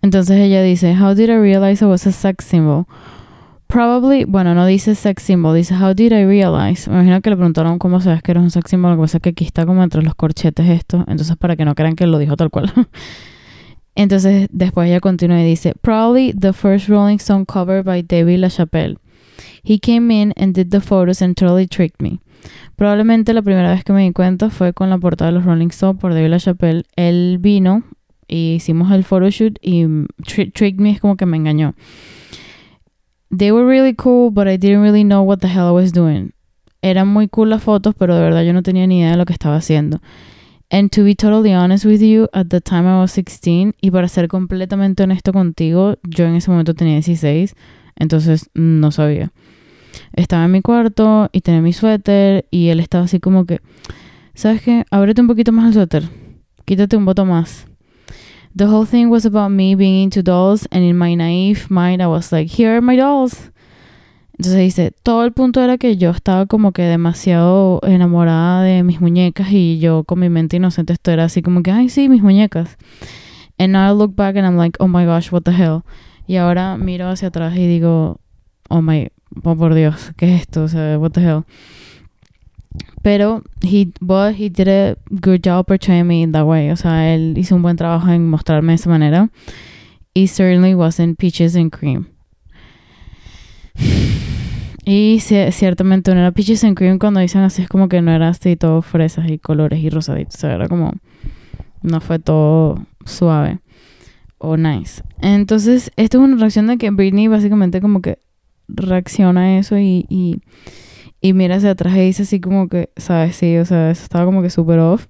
[0.00, 2.86] Entonces ella dice, How did I realize I was a sex symbol?
[3.74, 6.88] Probably, bueno, no dice sex symbol, dice how did I realize.
[6.88, 9.16] Me imagino que le preguntaron cómo sabes que eres un sex symbol, lo que pasa
[9.16, 12.06] es que aquí está como entre los corchetes esto, entonces para que no crean que
[12.06, 12.72] lo dijo tal cual.
[13.96, 18.96] entonces después ella continúa y dice, probably the first Rolling Stone cover by David LaChapelle.
[19.64, 22.20] He came in and did the photos and totally tricked me.
[22.76, 25.70] Probablemente la primera vez que me di cuenta fue con la portada de los Rolling
[25.70, 26.84] Stone por David LaChapelle.
[26.94, 27.82] Él vino
[28.28, 29.84] y hicimos el photoshoot y
[30.22, 31.74] tricked me es como que me engañó.
[33.36, 36.32] They were really cool, but I didn't really know what the hell I was doing.
[36.82, 39.24] Eran muy cool las fotos, pero de verdad yo no tenía ni idea de lo
[39.24, 40.00] que estaba haciendo.
[40.70, 44.06] And to be totally honest with you, at the time I was 16, y para
[44.06, 47.56] ser completamente honesto contigo, yo en ese momento tenía 16,
[47.96, 49.32] entonces no sabía.
[50.12, 53.60] Estaba en mi cuarto y tenía mi suéter y él estaba así como que,
[54.34, 54.84] ¿sabes qué?
[54.92, 56.04] Ábrete un poquito más el suéter,
[56.64, 57.66] quítate un voto más.
[58.54, 62.06] The whole thing was about me being into dolls and in my naive mind I
[62.06, 63.50] was like, here are my dolls.
[64.38, 69.00] Entonces dice, todo el punto era que yo estaba como que demasiado enamorada de mis
[69.00, 72.22] muñecas y yo con mi mente inocente esto era así como que, ay sí, mis
[72.22, 72.76] muñecas.
[73.58, 75.84] And now I look back and I'm like, oh my gosh, what the hell.
[76.26, 78.20] Y ahora miro hacia atrás y digo,
[78.68, 79.10] oh my,
[79.44, 80.64] oh por Dios, ¿qué es esto?
[80.64, 81.44] O sea, what the hell.
[83.02, 86.70] Pero he, but he did a good job portraying me in that way.
[86.70, 89.30] O sea, él hizo un buen trabajo en mostrarme de esa manera.
[90.14, 92.08] He certainly wasn't peaches and cream.
[94.86, 98.28] Y ciertamente no era Peaches and Cream cuando dicen así es como que no era
[98.28, 100.34] así todo fresas y colores y rosaditos.
[100.36, 100.92] O sea, era como...
[101.82, 103.60] No fue todo suave
[104.38, 105.02] o nice.
[105.20, 108.18] Entonces, esto es una reacción de que Britney básicamente como que
[108.68, 110.40] reacciona a eso y, y,
[111.24, 113.36] y mira hacia atrás y dice así como que, ¿sabes?
[113.36, 115.06] Sí, o sea, eso estaba como que súper off.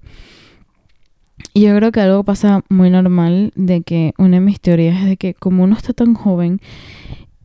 [1.53, 5.07] Y yo creo que algo pasa muy normal de que una de mis teorías es
[5.07, 6.61] de que como uno está tan joven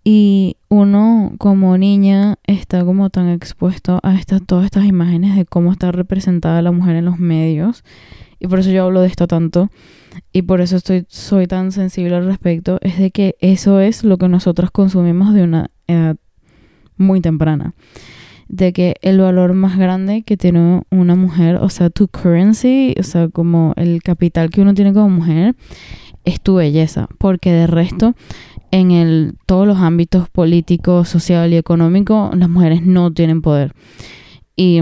[0.05, 5.73] y uno como niña está como tan expuesto a estas, todas estas imágenes de cómo
[5.73, 7.83] está representada la mujer en los medios.
[8.39, 9.69] Y por eso yo hablo de esto tanto.
[10.33, 12.79] Y por eso estoy, soy tan sensible al respecto.
[12.83, 16.19] Es de que eso es lo que nosotros consumimos de una edad
[16.97, 17.75] muy temprana.
[18.53, 23.05] De que el valor más grande que tiene una mujer, o sea, tu currency, o
[23.05, 25.55] sea, como el capital que uno tiene como mujer,
[26.25, 27.09] es tu belleza.
[27.19, 28.17] Porque de resto
[28.73, 33.73] en el, todos los ámbitos políticos, social y económico, las mujeres no tienen poder.
[34.57, 34.81] Y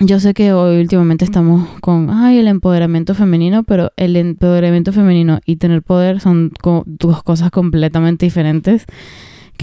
[0.00, 5.40] yo sé que hoy últimamente estamos con, ay, el empoderamiento femenino, pero el empoderamiento femenino
[5.44, 6.52] y tener poder son
[6.86, 8.86] dos cosas completamente diferentes.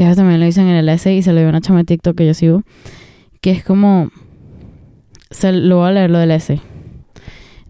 [0.01, 2.17] Que eso también lo en el essay y se lo dio una chama de TikTok
[2.17, 2.63] que yo sigo.
[3.39, 4.09] Que es como,
[5.29, 6.59] se lo voy a leer lo del essay.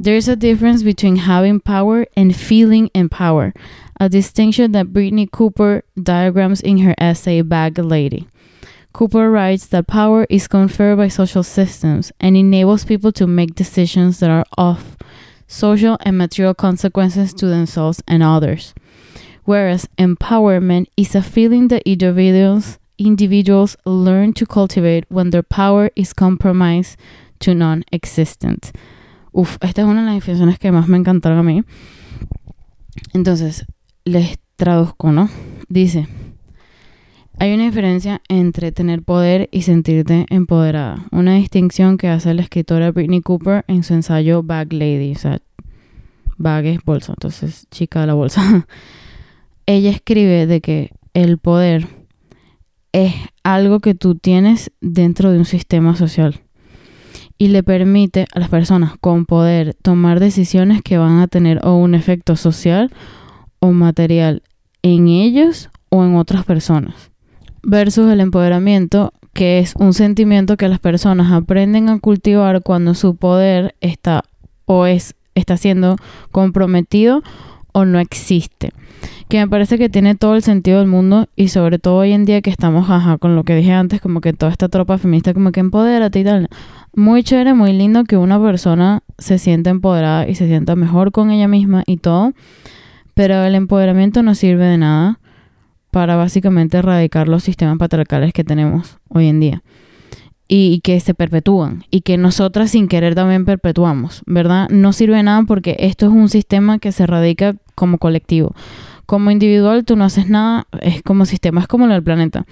[0.02, 3.54] There is a difference between having power and feeling empowered
[4.00, 8.30] a distinction that Brittany Cooper diagrams in her essay Bag Lady.
[8.94, 14.22] Cooper writes that power is conferred by social systems and enables people to make decisions
[14.22, 14.96] that are of
[15.48, 18.74] social and material consequences to themselves and others.
[19.46, 27.00] Whereas empowerment is a feeling that individuals learn to cultivate when their power is compromised
[27.40, 28.72] to non-existent.
[29.34, 31.64] Uf, esta es una de las definiciones que más me encantaron a mí.
[33.14, 33.66] Entonces,
[34.06, 35.30] les traduzco, ¿no?
[35.70, 36.08] Dice,
[37.40, 41.06] hay una diferencia entre tener poder y sentirte empoderada.
[41.12, 45.14] Una distinción que hace la escritora Britney Cooper en su ensayo Bag Lady.
[45.14, 45.42] O sea,
[46.38, 48.68] bag es bolsa, entonces chica de la bolsa.
[49.72, 51.88] Ella escribe de que el poder
[52.92, 56.42] es algo que tú tienes dentro de un sistema social
[57.38, 61.76] y le permite a las personas con poder tomar decisiones que van a tener o
[61.76, 62.92] un efecto social
[63.62, 64.44] o material
[64.82, 67.10] en ellos o en otras personas.
[67.64, 73.16] Versus el empoderamiento, que es un sentimiento que las personas aprenden a cultivar cuando su
[73.16, 74.26] poder está
[74.66, 75.96] o es está siendo
[76.34, 77.24] comprometido
[77.72, 78.74] o no existe.
[79.30, 82.26] Que me parece que tiene todo el sentido del mundo y sobre todo hoy en
[82.26, 85.34] día que estamos, ajá, con lo que dije antes, como que toda esta tropa feminista
[85.34, 86.50] como que empodera y tal.
[86.96, 91.32] Muy chévere, muy lindo que una persona se sienta empoderada y se sienta mejor con
[91.32, 92.34] ella misma y todo.
[93.14, 95.20] Pero el empoderamiento no sirve de nada
[95.92, 99.64] para básicamente erradicar los sistemas patriarcales que tenemos hoy en día
[100.54, 104.68] y, que se perpetúan y que nosotras sin querer también perpetuamos, ¿verdad?
[104.70, 108.54] No sirve de nada porque esto es un sistema que se erradica como colectivo.
[109.12, 112.46] Como individual tú no haces nada, es como sistema, es como lo del planeta.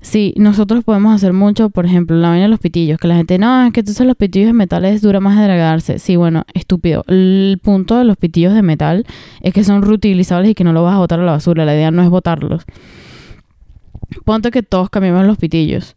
[0.00, 3.36] Sí, nosotros podemos hacer mucho, por ejemplo, la vaina de los pitillos, que la gente,
[3.36, 5.98] no, es que entonces los pitillos de metales dura más de degradarse.
[5.98, 7.04] Sí, bueno, estúpido.
[7.06, 9.04] El punto de los pitillos de metal
[9.42, 11.66] es que son reutilizables y que no lo vas a botar a la basura.
[11.66, 12.64] La idea no es botarlos.
[14.24, 15.96] Ponte que todos cambiamos los pitillos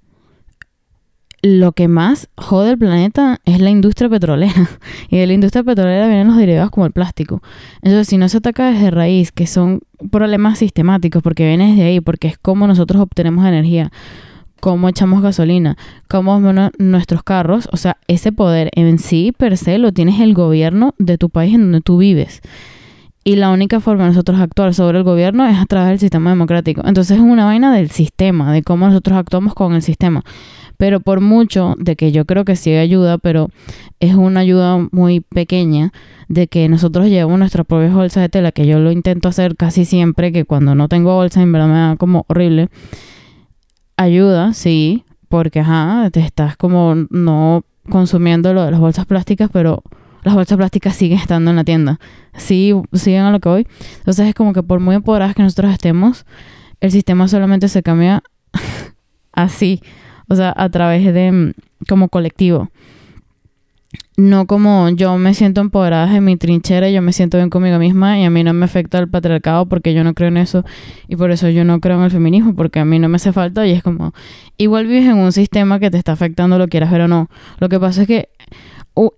[1.41, 4.69] lo que más jode el planeta es la industria petrolera.
[5.09, 7.41] Y de la industria petrolera vienen los derivados como el plástico.
[7.81, 12.01] Entonces, si no se ataca desde raíz, que son problemas sistemáticos, porque viene desde ahí,
[12.01, 13.91] porque es como nosotros obtenemos energía,
[14.59, 15.77] cómo echamos gasolina,
[16.09, 16.39] cómo
[16.77, 21.17] nuestros carros, o sea, ese poder en sí, per se, lo tienes el gobierno de
[21.17, 22.41] tu país en donde tú vives.
[23.23, 26.29] Y la única forma de nosotros actuar sobre el gobierno es a través del sistema
[26.29, 26.81] democrático.
[26.85, 30.23] Entonces es una vaina del sistema, de cómo nosotros actuamos con el sistema.
[30.77, 33.49] Pero por mucho de que yo creo que sí ayuda, pero
[33.99, 35.91] es una ayuda muy pequeña
[36.27, 39.85] de que nosotros llevamos nuestra propia bolsa de tela, que yo lo intento hacer casi
[39.85, 42.69] siempre, que cuando no tengo bolsa en verdad me da como horrible.
[43.95, 49.81] Ayuda, sí, porque ajá, te estás como no consumiendo lo de las bolsas plásticas, pero
[50.23, 51.99] las bolsas plásticas siguen estando en la tienda.
[52.35, 53.67] Sí, siguen a lo que voy.
[53.97, 56.25] Entonces es como que por muy empoderadas que nosotros estemos,
[56.81, 58.21] el sistema solamente se cambia
[59.31, 59.81] así
[60.27, 61.53] o sea, a través de mm,
[61.87, 62.69] como colectivo.
[64.17, 68.19] No como yo me siento empoderada en mi trinchera, yo me siento bien conmigo misma
[68.19, 70.65] y a mí no me afecta el patriarcado porque yo no creo en eso
[71.07, 73.31] y por eso yo no creo en el feminismo porque a mí no me hace
[73.31, 74.13] falta y es como
[74.57, 77.29] igual vives en un sistema que te está afectando lo quieras ver o no.
[77.59, 78.29] Lo que pasa es que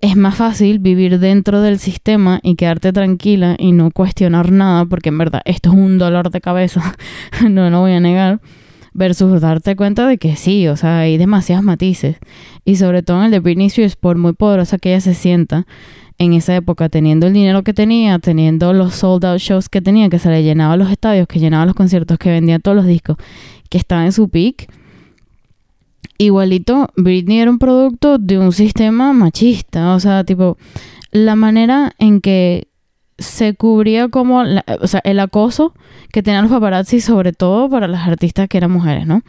[0.01, 5.09] es más fácil vivir dentro del sistema y quedarte tranquila y no cuestionar nada porque
[5.09, 6.95] en verdad esto es un dolor de cabeza,
[7.49, 8.41] no lo voy a negar
[8.93, 12.17] versus darte cuenta de que sí, o sea, hay demasiados matices.
[12.65, 15.65] Y sobre todo en el de Britney Spears, por muy poderosa que ella se sienta
[16.17, 20.09] en esa época, teniendo el dinero que tenía, teniendo los sold out shows que tenía,
[20.09, 23.15] que se le llenaba los estadios, que llenaba los conciertos, que vendía todos los discos,
[23.69, 24.69] que estaba en su peak.
[26.17, 30.57] Igualito, Britney era un producto de un sistema machista, o sea, tipo,
[31.11, 32.68] la manera en que
[33.19, 34.43] se cubría como,
[34.81, 35.73] o sea, el acoso
[36.11, 39.21] que tenían los paparazzi, sobre todo para las artistas que eran mujeres, ¿no?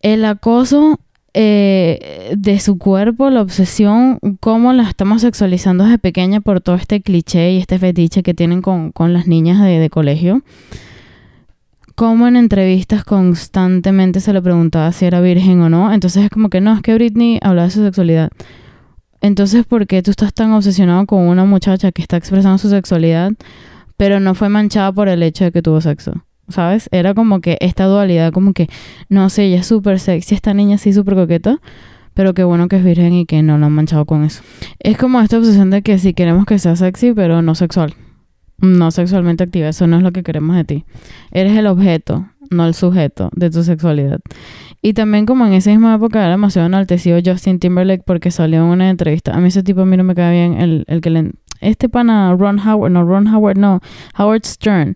[0.00, 1.00] El acoso
[1.34, 7.02] eh, de su cuerpo, la obsesión, cómo la estamos sexualizando desde pequeña por todo este
[7.02, 10.42] cliché y este fetiche que tienen con, las niñas de, de colegio.
[11.94, 15.92] Cómo en entrevistas constantemente se le preguntaba si era virgen o no.
[15.92, 18.30] Entonces es como que no, es que Britney hablaba de su sexualidad.
[19.26, 23.32] Entonces, ¿por qué tú estás tan obsesionado con una muchacha que está expresando su sexualidad,
[23.96, 26.24] pero no fue manchada por el hecho de que tuvo sexo?
[26.48, 26.88] ¿Sabes?
[26.92, 28.68] Era como que esta dualidad, como que,
[29.08, 31.60] no sé, ella es súper sexy, esta niña sí súper coqueta,
[32.14, 34.44] pero qué bueno que es virgen y que no lo han manchado con eso.
[34.78, 37.94] Es como esta obsesión de que si queremos que sea sexy, pero no sexual.
[38.58, 40.84] No sexualmente activa, eso no es lo que queremos de ti.
[41.32, 44.20] Eres el objeto, no el sujeto de tu sexualidad.
[44.82, 48.66] Y también como en esa misma época era demasiado enaltecido Justin Timberlake porque salió en
[48.66, 49.34] una entrevista.
[49.34, 51.32] A mí ese tipo a mí no me cae bien el, el que le...
[51.60, 53.80] Este pana Ron Howard, no, Ron Howard, no,
[54.18, 54.94] Howard Stern,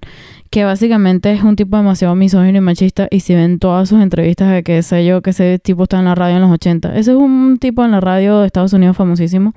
[0.51, 4.51] que básicamente es un tipo demasiado misógino y machista y si ven todas sus entrevistas
[4.51, 6.97] de que sé yo que ese tipo está en la radio en los 80.
[6.97, 9.55] Ese es un tipo en la radio de Estados Unidos famosísimo,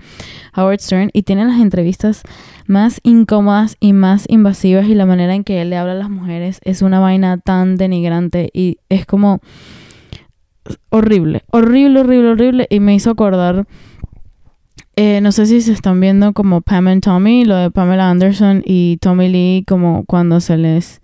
[0.56, 2.22] Howard Stern, y tiene las entrevistas
[2.68, 6.12] más incómodas y más invasivas y la manera en que él le habla a las
[6.12, 9.42] mujeres es una vaina tan denigrante y es como
[10.90, 12.68] horrible, horrible, horrible, horrible.
[12.70, 13.66] Y me hizo acordar,
[14.96, 18.62] eh, no sé si se están viendo como Pam and Tommy, lo de Pamela Anderson
[18.66, 21.02] y Tommy Lee, como cuando se les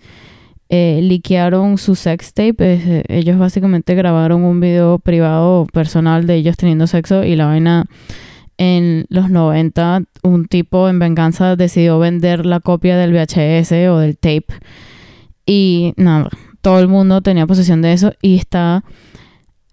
[0.70, 2.56] eh, liquearon su sex tape.
[2.60, 7.86] Eh, ellos básicamente grabaron un video privado personal de ellos teniendo sexo y la vaina
[8.60, 14.18] en los 90 un tipo en venganza decidió vender la copia del VHS o del
[14.18, 14.48] tape
[15.46, 16.30] y nada,
[16.62, 18.84] todo el mundo tenía posesión de eso y está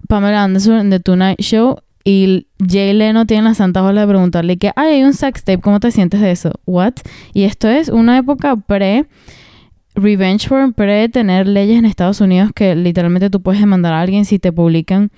[0.08, 4.70] Pamela Anderson de Tonight Show y Jay Leno tiene la santa ola de preguntarle que,
[4.76, 6.52] ay, hay un sex tape, ¿cómo te sientes de eso?
[6.64, 6.92] ¿What?
[7.34, 9.06] Y esto es una época pre
[9.96, 14.24] revenge porn, pre tener leyes en Estados Unidos que literalmente tú puedes demandar a alguien
[14.24, 15.10] si te publican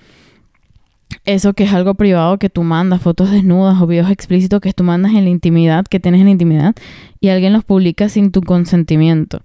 [1.25, 4.83] eso que es algo privado que tú mandas, fotos desnudas o videos explícitos que tú
[4.83, 6.73] mandas en la intimidad, que tienes en la intimidad,
[7.19, 9.43] y alguien los publica sin tu consentimiento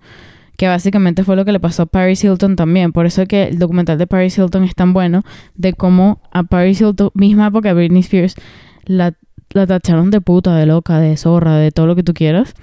[0.56, 2.92] que básicamente fue lo que le pasó a Paris Hilton también.
[2.92, 5.22] Por eso es que el documental de Paris Hilton es tan bueno,
[5.54, 8.36] de cómo a Paris Hilton, misma época de Britney Spears,
[8.84, 9.14] la,
[9.50, 12.54] la tacharon de puta, de loca, de zorra, de todo lo que tú quieras,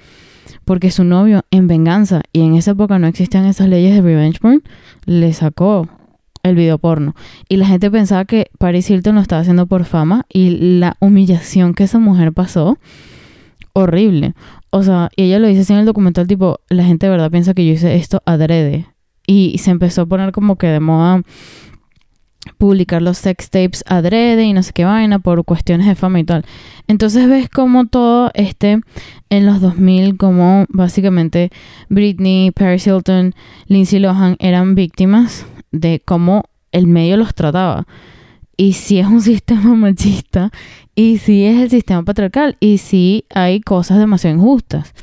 [0.64, 4.38] porque su novio, en venganza, y en esa época no existían esas leyes de revenge
[4.40, 4.62] porn,
[5.06, 5.88] le sacó
[6.42, 7.14] el video porno.
[7.48, 11.74] Y la gente pensaba que Paris Hilton lo estaba haciendo por fama y la humillación
[11.74, 12.78] que esa mujer pasó,
[13.72, 14.34] horrible.
[14.74, 17.30] O sea, y ella lo dice así en el documental, tipo, la gente de verdad
[17.30, 18.86] piensa que yo hice esto adrede.
[19.26, 21.22] Y se empezó a poner como que de moda
[22.58, 26.24] publicar los sex tapes adrede y no sé qué vaina por cuestiones de fama y
[26.24, 26.44] tal.
[26.88, 28.80] Entonces ves como todo este
[29.30, 31.50] en los 2000, como básicamente
[31.88, 33.34] Britney, Paris Hilton,
[33.66, 37.86] Lindsay Lohan eran víctimas de cómo el medio los trataba.
[38.56, 40.50] Y si es un sistema machista
[40.94, 44.94] y si es el sistema patriarcal y si hay cosas demasiado injustas.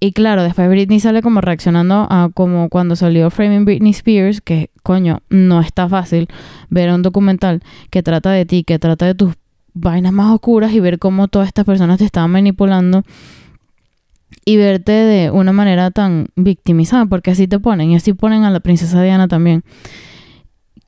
[0.00, 4.70] Y claro, después Britney sale como reaccionando a como cuando salió Framing Britney Spears, que
[4.82, 6.26] coño, no está fácil
[6.70, 9.34] ver un documental que trata de ti, que trata de tus
[9.74, 13.04] vainas más oscuras y ver cómo todas estas personas te estaban manipulando
[14.44, 18.50] y verte de una manera tan victimizada, porque así te ponen y así ponen a
[18.50, 19.62] la princesa Diana también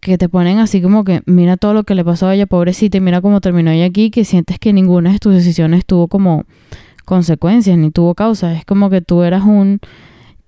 [0.05, 2.99] que te ponen así como que mira todo lo que le pasó a ella, pobrecita,
[2.99, 6.45] y mira cómo terminó ella aquí, que sientes que ninguna de tus decisiones tuvo como
[7.07, 8.59] consecuencias, ni tuvo causas.
[8.59, 9.81] Es como que tú eras un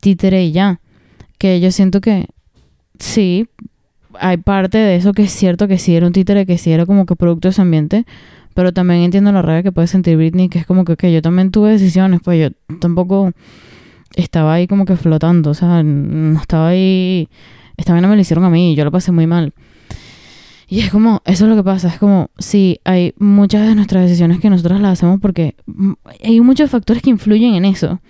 [0.01, 0.81] títere y ya.
[1.39, 2.27] Que yo siento que
[2.99, 3.49] sí,
[4.21, 6.85] hay parte de eso que es cierto que sí era un títere, que sí era
[6.85, 8.05] como que producto de ese ambiente,
[8.53, 11.23] pero también entiendo la rabia que puede sentir Britney, que es como que, que yo
[11.23, 13.33] también tuve decisiones, pues yo tampoco
[14.17, 17.31] estaba ahí como que flotando, o sea, no estaba ahí
[17.77, 19.53] esta vaina me lo hicieron a mí yo lo pasé muy mal.
[20.69, 24.03] Y es como, eso es lo que pasa, es como, sí, hay muchas de nuestras
[24.03, 25.55] decisiones que nosotros las hacemos porque
[26.25, 28.01] hay muchos factores que influyen en eso,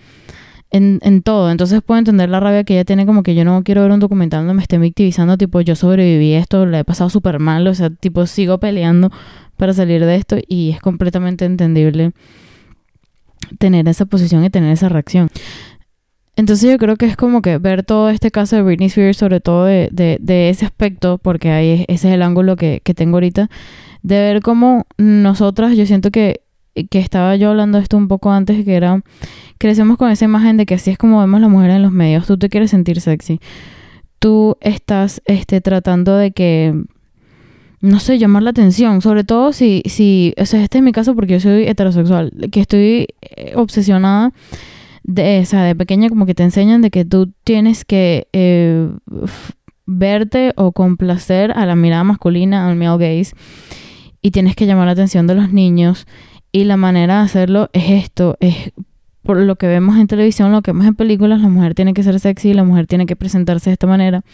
[0.71, 1.51] en, en todo.
[1.51, 4.01] Entonces puedo entender la rabia que ella tiene como que yo no quiero ver un
[4.01, 7.67] documental donde me esté victimizando, tipo, yo sobreviví a esto, le he pasado súper mal,
[7.67, 9.13] o sea, tipo, sigo peleando
[9.59, 12.13] para salir de esto y es completamente entendible
[13.59, 15.29] tener esa posición y tener esa reacción.
[16.37, 19.41] Entonces yo creo que es como que ver todo este caso de Britney Spears, sobre
[19.41, 23.17] todo de, de, de ese aspecto, porque ahí ese es el ángulo que, que tengo
[23.17, 23.49] ahorita,
[24.03, 26.43] de ver cómo nosotras, yo siento que,
[26.91, 29.03] que estaba yo hablando de esto un poco antes, que era,
[29.57, 32.27] crecemos con esa imagen de que así es como vemos las mujeres en los medios,
[32.27, 33.41] tú te quieres sentir sexy,
[34.19, 36.75] tú estás este, tratando de que
[37.81, 41.15] no sé, llamar la atención, sobre todo si, si, o sea, este es mi caso
[41.15, 44.33] porque yo soy heterosexual, que estoy eh, obsesionada
[45.07, 48.91] de, o sea, de pequeña como que te enseñan de que tú tienes que eh,
[49.87, 53.35] verte o complacer a la mirada masculina, al male gaze,
[54.21, 56.07] y tienes que llamar la atención de los niños,
[56.51, 58.73] y la manera de hacerlo es esto, es
[59.23, 62.03] por lo que vemos en televisión, lo que vemos en películas, la mujer tiene que
[62.03, 64.25] ser sexy, la mujer tiene que presentarse de esta manera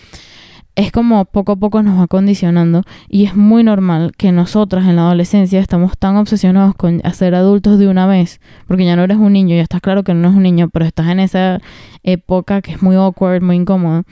[0.74, 4.96] es como poco a poco nos va condicionando y es muy normal que nosotras en
[4.96, 9.18] la adolescencia estamos tan obsesionados con hacer adultos de una vez, porque ya no eres
[9.18, 11.60] un niño, ya estás claro que no eres un niño, pero estás en esa
[12.02, 14.04] época que es muy awkward, muy incómoda,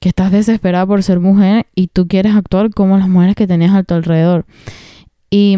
[0.00, 3.74] que estás desesperada por ser mujer y tú quieres actuar como las mujeres que tenías
[3.74, 4.46] a tu alrededor.
[5.30, 5.56] Y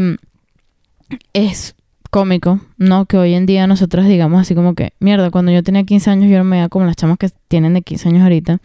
[1.33, 1.77] es
[2.11, 3.07] cómico, ¿no?
[3.07, 6.31] Que hoy en día nosotras digamos así como que, mierda, cuando yo tenía 15 años
[6.31, 8.59] yo no me veía como las chamas que tienen de 15 años ahorita.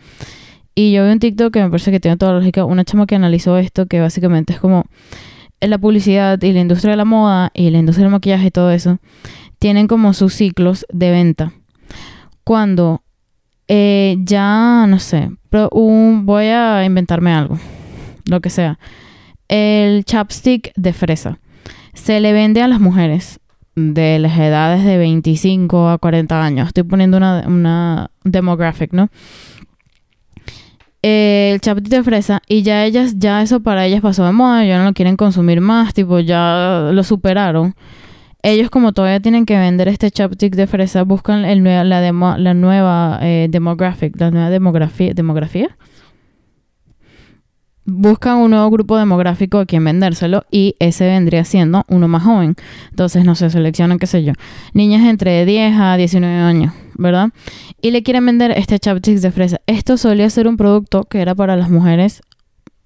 [0.75, 3.07] Y yo vi un TikTok que me parece que tiene toda la lógica, una chama
[3.07, 4.85] que analizó esto, que básicamente es como
[5.61, 8.71] la publicidad y la industria de la moda y la industria del maquillaje y todo
[8.71, 8.99] eso,
[9.57, 11.53] tienen como sus ciclos de venta.
[12.43, 13.01] Cuando
[13.67, 17.57] eh, ya, no sé, pero un, voy a inventarme algo,
[18.29, 18.77] lo que sea.
[19.47, 21.39] El chapstick de fresa
[21.93, 23.39] se le vende a las mujeres
[23.75, 26.67] de las edades de 25 a 40 años.
[26.67, 29.09] Estoy poniendo una, una demographic, ¿no?
[31.07, 34.79] El chaptito de fresa y ya ellas, ya eso para ellas pasó de moda, ya
[34.79, 37.75] no lo quieren consumir más, tipo ya lo superaron.
[38.41, 43.19] Ellos como todavía tienen que vender este chapstick de fresa, buscan el, la, la nueva
[43.21, 45.77] eh, demographic, la nueva demografía, demografía
[47.85, 52.55] buscan un nuevo grupo demográfico a quien vendérselo y ese vendría siendo uno más joven.
[52.89, 54.33] Entonces, no sé, seleccionan, qué sé yo,
[54.73, 57.29] niñas entre 10 a 19 años, ¿verdad?
[57.81, 59.61] Y le quieren vender este chapstick de fresa.
[59.67, 62.21] Esto solía ser un producto que era para las mujeres,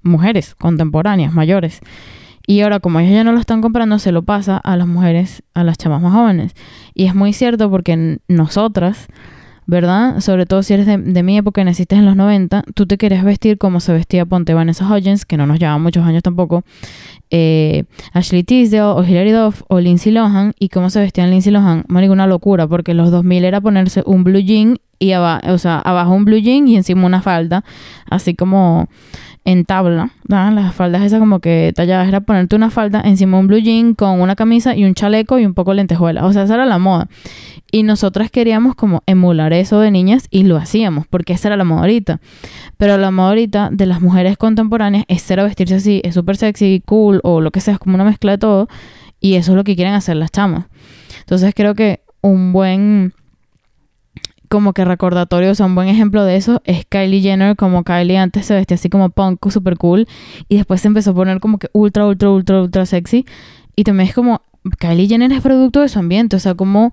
[0.01, 1.79] mujeres contemporáneas, mayores.
[2.45, 5.43] Y ahora, como ellas ya no lo están comprando, se lo pasa a las mujeres,
[5.53, 6.53] a las chamas más jóvenes.
[6.95, 9.07] Y es muy cierto porque nosotras
[9.69, 10.19] ¿verdad?
[10.19, 13.23] Sobre todo si eres de, mi época y naciste en los 90, tú te querías
[13.23, 16.63] vestir como se vestía Ponte Vanessa Hudgens, que no nos lleva muchos años tampoco,
[17.29, 21.85] eh, Ashley Tisdale o Hilary Duff o Lindsay Lohan, y cómo se vestían Lindsay Lohan,
[21.87, 25.77] marico, una locura, porque los 2000 era ponerse un blue jean y abajo, o sea,
[25.77, 27.63] abajo un blue jean y encima una falda,
[28.09, 28.87] así como
[29.49, 30.53] en tabla, ¿verdad?
[30.53, 34.21] Las faldas esas como que talladas era ponerte una falda encima un blue jean con
[34.21, 37.07] una camisa y un chaleco y un poco lentejuela, o sea, esa era la moda.
[37.71, 41.63] Y nosotras queríamos como emular eso de niñas y lo hacíamos, porque esa era la
[41.63, 42.19] moda ahorita.
[42.77, 46.83] Pero la moda ahorita de las mujeres contemporáneas es ser vestirse así, es súper sexy,
[46.85, 48.67] cool o lo que sea, es como una mezcla de todo.
[49.19, 50.65] Y eso es lo que quieren hacer las chamas.
[51.21, 53.13] Entonces creo que un buen
[54.49, 58.17] como que recordatorio, o sea, un buen ejemplo de eso es Kylie Jenner, como Kylie
[58.17, 60.07] antes se vestía así como punk, super cool,
[60.49, 63.25] y después se empezó a poner como que ultra, ultra, ultra, ultra sexy,
[63.75, 64.41] y también es como,
[64.79, 66.91] Kylie Jenner es producto de su ambiente, o sea, como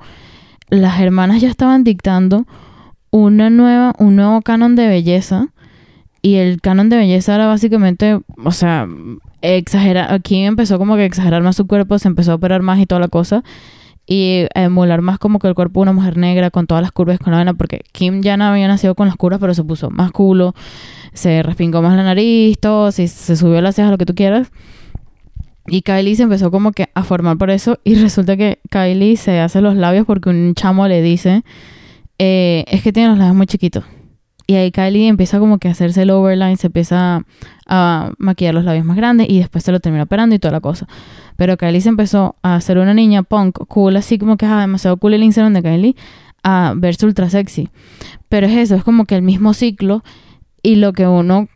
[0.68, 2.46] las hermanas ya estaban dictando
[3.10, 5.48] una nueva, un nuevo canon de belleza.
[6.22, 8.88] Y el canon de belleza era básicamente, o sea,
[9.42, 10.12] exagerar.
[10.12, 13.00] Aquí empezó como que exagerar más su cuerpo, se empezó a operar más y toda
[13.00, 13.44] la cosa.
[14.06, 16.92] Y a emular más como que el cuerpo de una mujer negra con todas las
[16.92, 17.54] curvas con la vena.
[17.54, 20.54] Porque Kim ya no había nacido con las curvas, pero se puso más culo,
[21.12, 24.50] se respingó más la nariz, todo, se, se subió las cejas, lo que tú quieras.
[25.68, 29.40] Y Kylie se empezó como que a formar por eso y resulta que Kylie se
[29.40, 31.42] hace los labios porque un chamo le dice,
[32.18, 33.84] eh, es que tiene los labios muy chiquitos.
[34.46, 37.22] Y ahí Kylie empieza como que a hacerse el overline, se empieza
[37.66, 40.60] a maquillar los labios más grandes y después se lo termina operando y toda la
[40.60, 40.86] cosa.
[41.36, 44.96] Pero Kylie se empezó a hacer una niña punk cool, así como que es demasiado
[44.98, 45.96] cool el Instagram de Kylie,
[46.44, 47.70] a verse ultra sexy.
[48.28, 50.04] Pero es eso, es como que el mismo ciclo
[50.62, 51.48] y lo que uno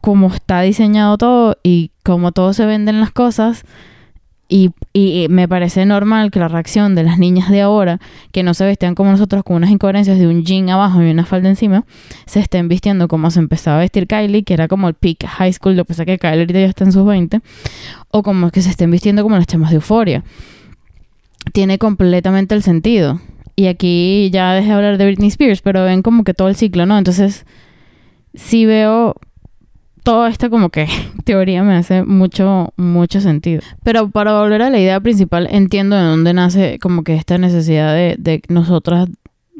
[0.00, 3.64] como está diseñado todo y como todo se venden las cosas,
[4.52, 7.98] y, y, me parece normal que la reacción de las niñas de ahora,
[8.30, 11.24] que no se vestían como nosotros con unas incoherencias de un jean abajo y una
[11.24, 11.84] falda encima,
[12.26, 15.52] se estén vistiendo como se empezaba a vestir Kylie, que era como el peak high
[15.52, 17.40] school, lo que pasa que Kylie ahorita ya está en sus 20,
[18.10, 20.24] o como que se estén vistiendo como las chamas de euforia.
[21.52, 23.20] Tiene completamente el sentido.
[23.56, 26.56] Y aquí ya dejé de hablar de Britney Spears, pero ven como que todo el
[26.56, 26.96] ciclo, ¿no?
[26.96, 27.44] Entonces,
[28.34, 29.16] sí veo
[30.02, 30.88] todo esto como que
[31.24, 33.62] teoría me hace mucho, mucho sentido.
[33.82, 37.94] Pero para volver a la idea principal, entiendo de dónde nace como que esta necesidad
[37.94, 39.08] de, de nosotras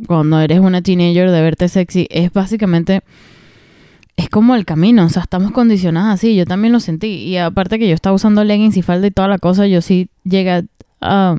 [0.06, 2.06] cuando eres una teenager de verte sexy.
[2.10, 3.02] Es básicamente
[4.16, 7.08] es como el camino, o sea, estamos condicionadas así, yo también lo sentí.
[7.08, 10.08] Y aparte que yo estaba usando leggings y falda y toda la cosa, yo sí
[10.24, 10.64] llegué
[11.00, 11.36] a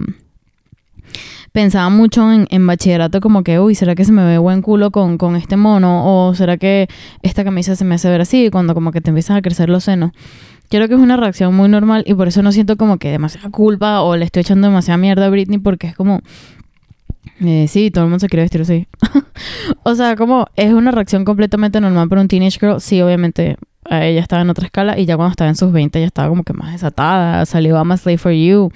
[1.53, 5.17] pensaba mucho en, bachillerato como que, uy, ¿será que se me ve buen culo con,
[5.17, 6.27] con este mono?
[6.27, 6.89] ¿O será que
[7.21, 8.49] esta camisa se me hace ver así?
[8.51, 10.11] Cuando como que te empiezan a crecer los senos.
[10.69, 13.51] Creo que es una reacción muy normal y por eso no siento como que demasiada
[13.51, 16.21] culpa o le estoy echando demasiada mierda a Britney porque es como...
[17.39, 18.87] Eh, sí, todo el mundo se quiere vestir así.
[19.83, 22.81] o sea, como es una reacción completamente normal para un teenage girl.
[22.81, 23.57] Sí, obviamente
[23.89, 26.43] ella estaba en otra escala y ya cuando estaba en sus 20 ya estaba como
[26.43, 27.45] que más desatada.
[27.45, 28.71] Salió a My Slave for You.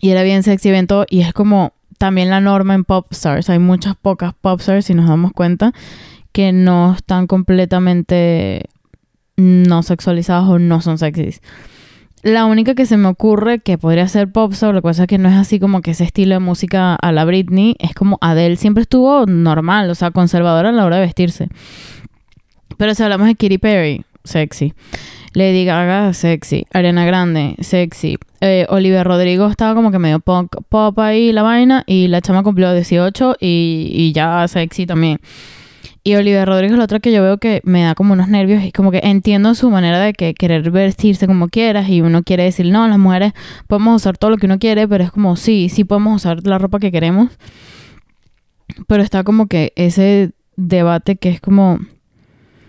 [0.00, 3.50] Y era bien sexy evento y es como también la norma en pop stars.
[3.50, 5.72] Hay muchas pocas pop stars, si nos damos cuenta,
[6.32, 8.64] que no están completamente
[9.36, 11.40] no sexualizadas o no son sexys.
[12.22, 15.18] La única que se me ocurre que podría ser pop star, que pasa es que
[15.18, 18.56] no es así como que ese estilo de música a la Britney, es como Adele
[18.56, 21.48] siempre estuvo normal, o sea, conservadora a la hora de vestirse.
[22.76, 24.74] Pero si hablamos de Katy Perry, sexy.
[25.36, 26.66] Lady Gaga, sexy.
[26.72, 28.16] Ariana Grande, sexy.
[28.40, 31.84] Eh, Olivia Rodrigo estaba como que medio pop, pop ahí la vaina.
[31.86, 35.18] Y la chama cumplió 18 y, y ya sexy también.
[36.02, 38.64] Y Olivia Rodrigo es la otra que yo veo que me da como unos nervios
[38.64, 42.44] y como que entiendo su manera de que querer vestirse como quieras y uno quiere
[42.44, 43.34] decir, no, las mujeres
[43.66, 46.56] podemos usar todo lo que uno quiere, pero es como, sí, sí podemos usar la
[46.56, 47.28] ropa que queremos.
[48.86, 51.78] Pero está como que ese debate que es como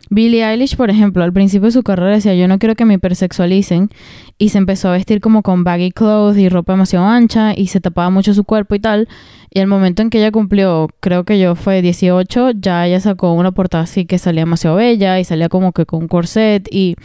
[0.09, 2.95] Billie Eilish, por ejemplo, al principio de su carrera decía, yo no quiero que me
[2.95, 3.89] hipersexualicen
[4.37, 7.81] y se empezó a vestir como con baggy clothes y ropa demasiado ancha y se
[7.81, 9.07] tapaba mucho su cuerpo y tal.
[9.49, 13.33] Y el momento en que ella cumplió, creo que yo fue 18, ya ella sacó
[13.33, 16.95] una portada así que salía demasiado bella y salía como que con corset y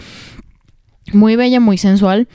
[1.12, 2.28] muy bella, muy sensual.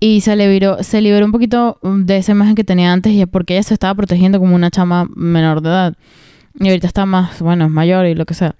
[0.00, 3.26] Y se liberó, se liberó un poquito de esa imagen que tenía antes y es
[3.26, 5.94] porque ella se estaba protegiendo como una chama menor de edad.
[6.60, 8.54] Y ahorita está más, bueno, mayor y lo que sea.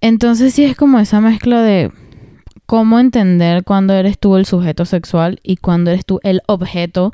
[0.00, 1.90] Entonces sí es como esa mezcla de
[2.66, 7.12] cómo entender cuándo eres tú el sujeto sexual y cuándo eres tú el objeto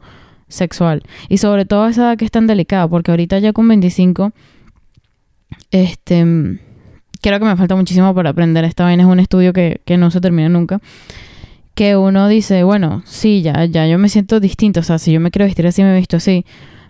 [0.49, 1.03] sexual.
[1.28, 4.32] Y sobre todo esa edad que es tan delicada, porque ahorita ya con 25,
[5.70, 6.59] este,
[7.20, 8.64] creo que me falta muchísimo para aprender.
[8.64, 10.80] Esta vaina es un estudio que, que no se termina nunca.
[11.74, 14.80] Que uno dice, bueno, sí, ya, ya yo me siento distinto.
[14.80, 16.45] O sea, si yo me quiero vestir así, me visto así.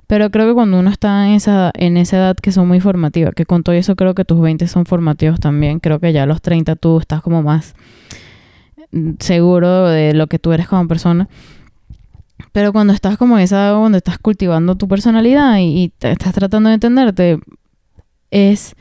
[0.07, 3.35] Pero creo que cuando uno está en esa, en esa edad que son muy formativas,
[3.35, 6.27] que con todo eso creo que tus 20 son formativos también, creo que ya a
[6.27, 7.75] los 30 tú estás como más
[9.19, 11.29] seguro de lo que tú eres como persona.
[12.53, 16.69] Pero cuando estás como en esa edad donde estás cultivando tu personalidad y, estás tratando
[16.69, 17.41] de entenderte,
[18.31, 18.77] es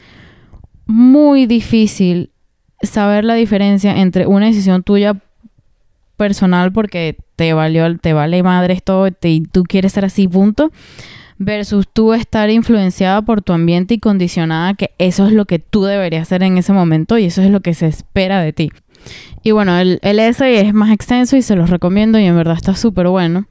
[0.86, 2.32] muy difícil
[2.82, 5.22] saber la diferencia entre una decisión tuya
[6.18, 10.72] personal porque te valió, te vale madre esto y tú quieres ser así, punto,
[11.38, 15.84] versus tú estar influenciada por tu ambiente y condicionada que eso es lo que tú
[15.84, 18.72] deberías hacer en ese momento y eso es lo que se espera de ti.
[19.44, 22.56] Y bueno, el, el essay es más extenso y se los recomiendo y en verdad
[22.56, 23.48] está súper bueno.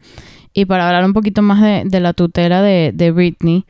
[0.55, 3.65] Y para hablar un poquito más de, la tutela de, de, Britney,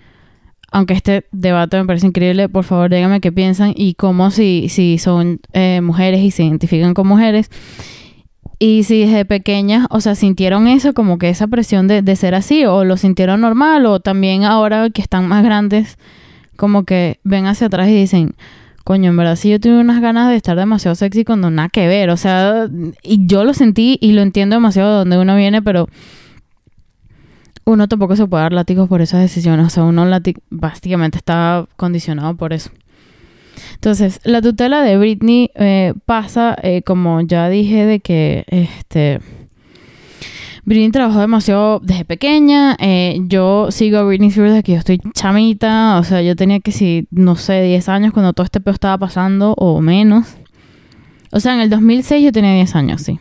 [0.72, 4.99] aunque este debate me parece increíble, por favor díganme qué piensan y cómo si, si
[4.99, 7.51] son eh, mujeres y se identifican con mujeres.
[8.64, 12.36] Y si desde pequeñas, o sea, sintieron eso, como que esa presión de, de, ser
[12.36, 15.98] así, o lo sintieron normal, o también ahora que están más grandes,
[16.54, 18.36] como que ven hacia atrás y dicen,
[18.84, 21.88] coño, en verdad sí yo tuve unas ganas de estar demasiado sexy cuando nada que
[21.88, 22.68] ver, o sea,
[23.02, 25.88] y yo lo sentí y lo entiendo demasiado de dónde uno viene, pero
[27.64, 30.06] uno tampoco se puede dar látigos por esas decisiones, o sea, uno
[30.50, 32.70] básicamente está condicionado por eso.
[33.74, 39.20] Entonces, la tutela de Britney eh, pasa, eh, como ya dije, de que este
[40.64, 42.76] Britney trabajó demasiado desde pequeña.
[42.78, 45.98] Eh, yo sigo a Britney Spears desde que yo estoy chamita.
[45.98, 48.98] O sea, yo tenía que, si, no sé, 10 años cuando todo este pedo estaba
[48.98, 50.36] pasando o menos.
[51.32, 53.18] O sea, en el 2006 yo tenía 10 años, sí.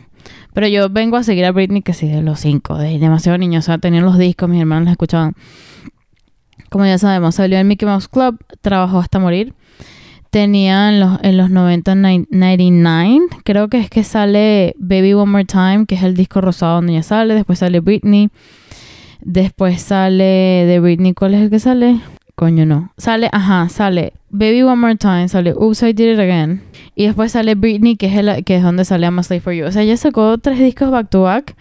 [0.53, 3.59] Pero yo vengo a seguir a Britney que sí, de los 5, de demasiado niño.
[3.59, 5.33] O sea, tenía los discos, mis hermanos los escuchaban.
[6.69, 9.55] Como ya sabemos, salió en Mickey Mouse Club, trabajó hasta morir
[10.31, 15.45] tenía en los, en los 90, 99, creo que es que sale Baby One More
[15.45, 18.29] Time, que es el disco rosado donde ella sale, después sale Britney,
[19.19, 21.99] después sale de Britney, ¿cuál es el que sale?
[22.35, 22.93] Coño, no.
[22.97, 26.63] Sale, ajá, sale Baby One More Time, sale Oops, I Did It Again,
[26.95, 29.53] y después sale Britney, que es, el, que es donde sale I'm a Slave For
[29.53, 29.65] You.
[29.65, 31.57] O sea, ella sacó tres discos back to back,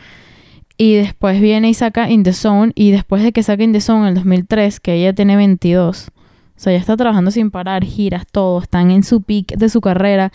[0.79, 3.81] y después viene y saca In The Zone, y después de que saca In The
[3.81, 6.13] Zone en el 2003, que ella tiene 22,
[6.61, 9.81] o sea, ella está trabajando sin parar, giras, todo, están en su peak de su
[9.81, 10.31] carrera.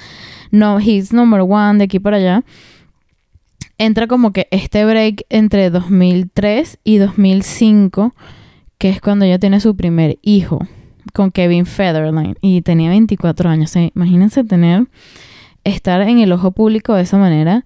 [0.49, 2.43] No, he's number one de aquí para allá.
[3.77, 8.15] Entra como que este break entre 2003 y 2005,
[8.79, 10.65] que es cuando ella tiene su primer hijo,
[11.13, 13.75] con Kevin Federline y tenía 24 años.
[13.75, 14.87] imagínense tener,
[15.63, 17.65] estar en el ojo público de esa manera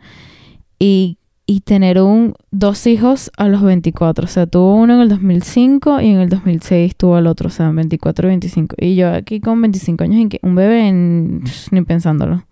[0.80, 1.18] y,
[1.50, 4.26] y tener un, dos hijos a los 24.
[4.26, 7.50] O sea, tuvo uno en el 2005 y en el 2006 tuvo el otro, o
[7.50, 8.76] sea, 24 y 25.
[8.78, 12.46] Y yo aquí con 25 años, y que un bebé, ni pensándolo,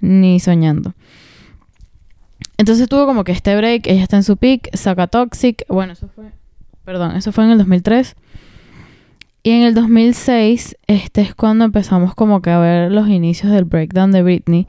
[0.00, 0.94] ni soñando.
[2.58, 6.06] Entonces tuvo como que este break, ella está en su peak, saca Toxic, bueno, eso
[6.14, 6.26] fue,
[6.84, 8.14] perdón, eso fue en el 2003.
[9.42, 13.64] Y en el 2006, este es cuando empezamos como que a ver los inicios del
[13.64, 14.68] breakdown de Britney.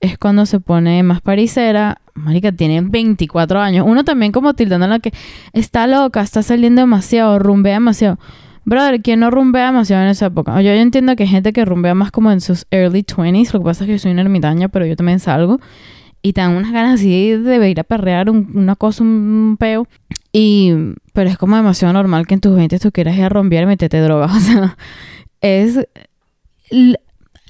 [0.00, 2.00] Es cuando se pone más parisera.
[2.14, 3.84] Marica, tiene 24 años.
[3.88, 5.12] Uno también como tildándola que
[5.52, 8.18] está loca, está saliendo demasiado, rumbea demasiado.
[8.64, 10.54] Brother, ¿quién no rumbea demasiado en esa época?
[10.62, 13.52] Yo, yo entiendo que hay gente que rumbea más como en sus early 20s.
[13.52, 15.60] Lo que pasa es que yo soy una ermitaña, pero yo también salgo
[16.24, 19.86] y te dan unas ganas así de ir a perrear una cosa, un, peo.
[20.32, 20.72] Y,
[21.12, 23.66] pero es como demasiado normal que en tus 20 tú quieras ir a romper y
[23.66, 24.32] meterte drogas.
[24.36, 24.76] O sea,
[25.42, 25.86] es...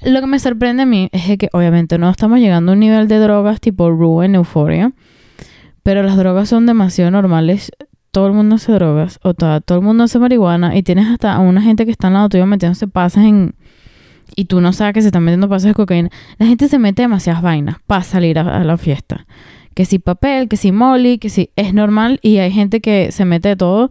[0.05, 3.07] Lo que me sorprende a mí es que obviamente no estamos llegando a un nivel
[3.07, 4.93] de drogas tipo Rue en Euphoria,
[5.81, 7.71] pero las drogas son demasiado normales.
[8.11, 11.33] Todo el mundo hace drogas, o todo, todo el mundo hace marihuana, y tienes hasta
[11.33, 13.55] a una gente que está al lado tuyo metiéndose pasas en,
[14.35, 17.01] y tú no sabes que se están metiendo pasos de cocaína, la gente se mete
[17.01, 19.25] demasiadas vainas para salir a, la fiesta.
[19.73, 23.25] Que si papel, que si molly, que si es normal y hay gente que se
[23.25, 23.89] mete todo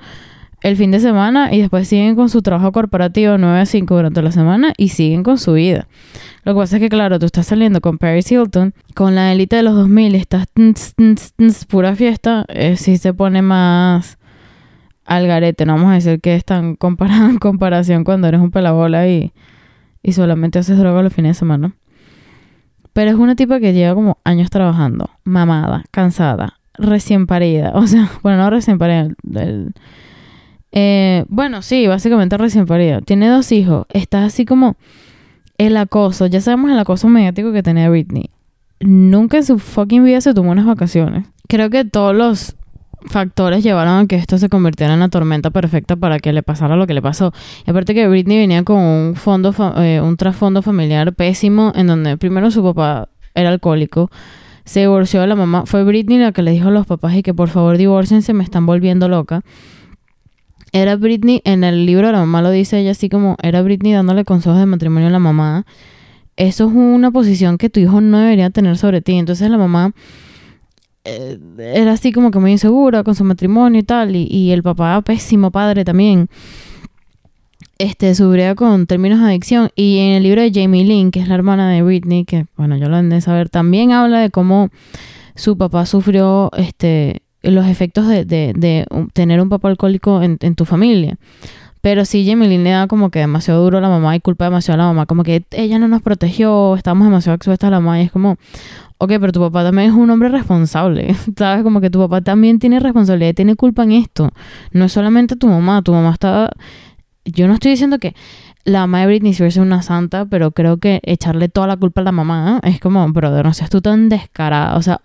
[0.64, 4.22] el fin de semana y después siguen con su trabajo corporativo 9 a 5 durante
[4.22, 5.86] la semana y siguen con su vida.
[6.42, 9.56] Lo que pasa es que, claro, tú estás saliendo con Paris Hilton, con la élite
[9.56, 10.46] de los 2000, estás
[11.68, 14.18] pura fiesta, eh, si se pone más
[15.04, 15.66] al garete.
[15.66, 19.32] No vamos a decir que es tan comparado en comparación cuando eres un pelabola y
[20.04, 21.72] y solamente haces droga los fines de semana.
[22.92, 27.72] Pero es una tipa que lleva como años trabajando, mamada, cansada, recién parida.
[27.74, 29.08] O sea, bueno, no recién parida.
[30.76, 33.00] Eh, bueno, sí, básicamente recién parida.
[33.00, 33.86] Tiene dos hijos.
[33.90, 34.76] Está así como
[35.56, 36.26] el acoso.
[36.26, 38.30] Ya sabemos el acoso mediático que tenía Britney.
[38.80, 41.26] Nunca en su fucking vida se tomó unas vacaciones.
[41.46, 42.56] Creo que todos los
[43.06, 46.74] factores llevaron a que esto se convirtiera en la tormenta perfecta para que le pasara
[46.74, 47.32] lo que le pasó.
[47.64, 52.16] Y aparte que Britney venía con un fondo, eh, un trasfondo familiar pésimo, en donde
[52.16, 54.10] primero su papá era alcohólico,
[54.64, 55.66] se divorció de la mamá.
[55.66, 58.42] Fue Britney la que le dijo a los papás y que por favor divorciense, me
[58.42, 59.42] están volviendo loca.
[60.74, 64.24] Era Britney, en el libro la mamá lo dice ella así como, era Britney dándole
[64.24, 65.66] consejos de matrimonio a la mamá.
[66.34, 69.12] Eso es una posición que tu hijo no debería tener sobre ti.
[69.14, 69.92] Entonces la mamá
[71.04, 75.00] eh, era así como que muy insegura con su matrimonio y tal, y, el papá,
[75.02, 76.28] pésimo padre también,
[77.78, 79.70] este, sufría con términos de adicción.
[79.76, 82.76] Y en el libro de Jamie Lynn, que es la hermana de Britney, que bueno,
[82.78, 84.70] yo lo han de saber, también habla de cómo
[85.36, 90.64] su papá sufrió este, los efectos de, de, tener un papá alcohólico en, en tu
[90.64, 91.16] familia.
[91.84, 94.80] Pero sí, Jamie le da como que demasiado duro a la mamá y culpa demasiado
[94.80, 95.04] a la mamá.
[95.04, 98.00] Como que ella no nos protegió, estamos demasiado expuestas a la mamá.
[98.00, 98.38] Y es como,
[98.96, 101.62] ok, pero tu papá también es un hombre responsable, ¿sabes?
[101.62, 104.30] Como que tu papá también tiene responsabilidad, tiene culpa en esto.
[104.72, 106.50] No es solamente tu mamá, tu mamá está...
[107.26, 108.14] Yo no estoy diciendo que
[108.64, 112.00] la mamá de Britney Spears es una santa, pero creo que echarle toda la culpa
[112.00, 114.76] a la mamá es como, brother, no seas tú tan descarada.
[114.78, 115.02] O sea,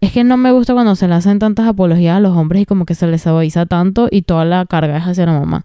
[0.00, 2.66] es que no me gusta cuando se le hacen tantas apologías a los hombres y
[2.66, 5.64] como que se les avisa tanto y toda la carga es hacia la mamá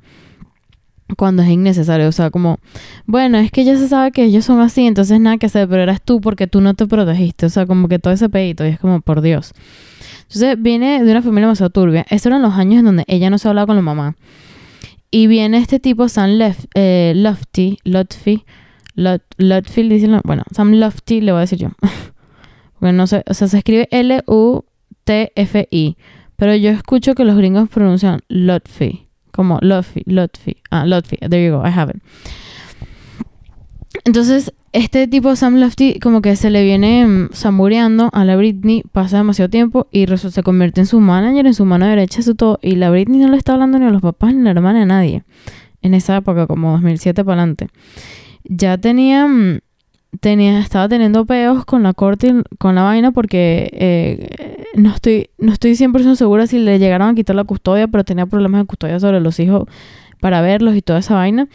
[1.15, 2.07] cuando es innecesario.
[2.07, 2.59] O sea, como,
[3.05, 5.81] bueno, es que ya se sabe que ellos son así, entonces nada que hacer, pero
[5.81, 7.45] eras tú porque tú no te protegiste.
[7.45, 9.53] O sea, como que todo ese pedito y es como, por Dios.
[10.23, 12.05] Entonces viene de una familia demasiado turbia.
[12.09, 14.15] Estos eran los años en donde ella no se hablaba con la mamá.
[15.09, 17.79] Y viene este tipo, Sam Lef, eh, Lofty,
[20.23, 21.69] bueno, Sam Lofty, le voy a decir yo.
[22.81, 24.27] bueno, no sé, o sea, se escribe L-U-T-F-I.
[26.35, 29.07] Pero yo escucho que los gringos pronuncian Lotfi.
[29.31, 30.57] Como Lotfi, Lotfi.
[30.71, 31.17] Ah, Lotfi.
[31.17, 31.65] There you go.
[31.65, 32.01] I have it.
[34.05, 38.83] Entonces, este tipo Sam Lofty como que se le viene mm, samureando a la Britney,
[38.91, 42.57] pasa demasiado tiempo y se convierte en su manager, en su mano derecha, eso todo.
[42.61, 44.81] Y la Britney no le está hablando ni a los papás ni a la hermana,
[44.81, 45.23] a nadie.
[45.81, 47.67] En esa época, como 2007 para adelante.
[48.45, 49.59] Ya tenía, mm,
[50.19, 55.53] tenía, estaba teniendo peos con la corte, con la vaina, porque eh, no estoy, no
[55.53, 58.99] estoy 100% segura si le llegaron a quitar la custodia, pero tenía problemas de custodia
[58.99, 59.65] sobre los hijos
[60.19, 61.47] para verlos y toda esa vaina.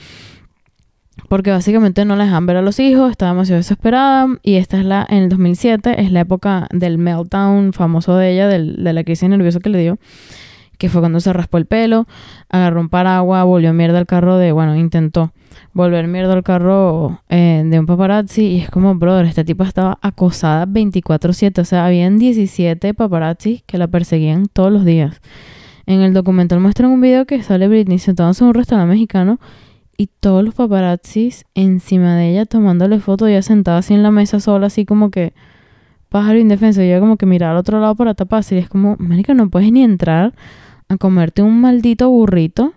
[1.28, 4.28] Porque básicamente no le dejan ver a los hijos, estaba demasiado desesperada.
[4.42, 8.48] Y esta es la, en el 2007, es la época del meltdown famoso de ella,
[8.48, 8.58] de
[8.92, 9.98] la crisis nerviosa que le dio.
[10.78, 12.06] Que fue cuando se raspó el pelo,
[12.50, 15.32] agarró un paraguas, volvió mierda al carro de, bueno, intentó
[15.76, 19.98] volver mierda al carro eh, de un paparazzi y es como, brother, esta tipa estaba
[20.00, 25.20] acosada 24/7, o sea, habían 17 paparazzi que la perseguían todos los días.
[25.84, 29.38] En el documental muestran un video que sale Britney sentándose en un restaurante mexicano
[29.98, 34.40] y todos los paparazzis encima de ella tomándole fotos, ella sentada así en la mesa
[34.40, 35.34] sola, así como que
[36.08, 36.80] pájaro indefenso.
[36.80, 38.56] Y ella como que mirar al otro lado para taparse.
[38.56, 40.32] Y es como, marica, no puedes ni entrar
[40.88, 42.72] a comerte un maldito burrito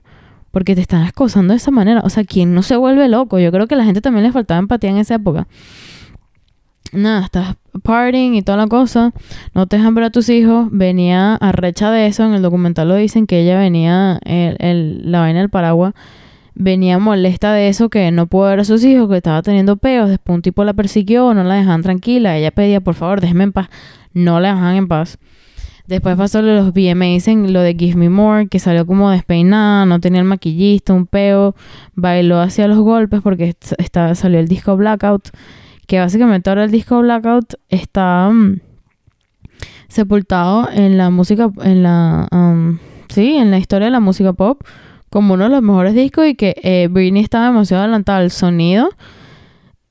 [0.51, 2.01] porque te están acosando de esa manera.
[2.03, 3.39] O sea, ¿quién no se vuelve loco?
[3.39, 5.47] Yo creo que a la gente también le faltaba empatía en esa época.
[6.91, 9.13] Nada, estás partying y toda la cosa.
[9.53, 10.69] No te dejan ver a tus hijos.
[10.71, 12.25] Venía a recha de eso.
[12.25, 15.93] En el documental lo dicen que ella venía, la vaina del paraguas,
[16.55, 20.09] venía molesta de eso, que no pudo ver a sus hijos, que estaba teniendo peos.
[20.09, 22.35] Después un tipo la persiguió, no la dejaban tranquila.
[22.35, 23.69] Ella pedía, por favor, déjeme en paz.
[24.13, 25.19] No la dejaban en paz.
[25.89, 29.99] Después pasó los VMAs en lo de Give Me More, que salió como despeinada, no
[29.99, 31.55] tenía el maquillista, un peo,
[31.95, 35.29] bailó hacia los golpes porque estaba, salió el disco Blackout,
[35.87, 38.59] que básicamente ahora el disco Blackout está mm,
[39.87, 42.77] sepultado en la música, en la, um,
[43.07, 44.61] sí, en la historia de la música pop,
[45.09, 48.91] como uno de los mejores discos y que eh, Britney estaba demasiado adelantada al sonido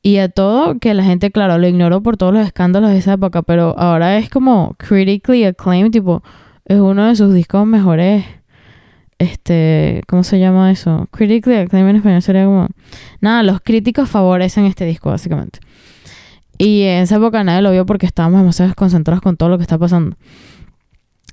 [0.02, 3.14] y a todo que la gente, claro, lo ignoró por todos los escándalos de esa
[3.14, 6.22] época, pero ahora es como critically acclaimed, tipo,
[6.64, 8.24] es uno de sus discos mejores,
[9.18, 11.08] este, ¿cómo se llama eso?
[11.10, 12.68] Critically acclaimed en español sería como,
[13.20, 15.58] nada, los críticos favorecen este disco, básicamente.
[16.58, 19.62] Y en esa época nadie lo vio porque estábamos demasiado desconcentrados con todo lo que
[19.62, 20.16] está pasando.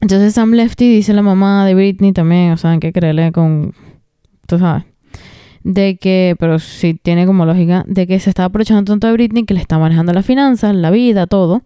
[0.01, 3.74] Entonces Sam Lefty dice la mamá de Britney también, o sea, hay que creerle con,
[4.47, 4.86] tú sabes
[5.66, 9.45] de que, pero sí tiene como lógica, de que se está aprovechando tanto de Britney
[9.45, 11.63] que le está manejando las finanzas, la vida, todo.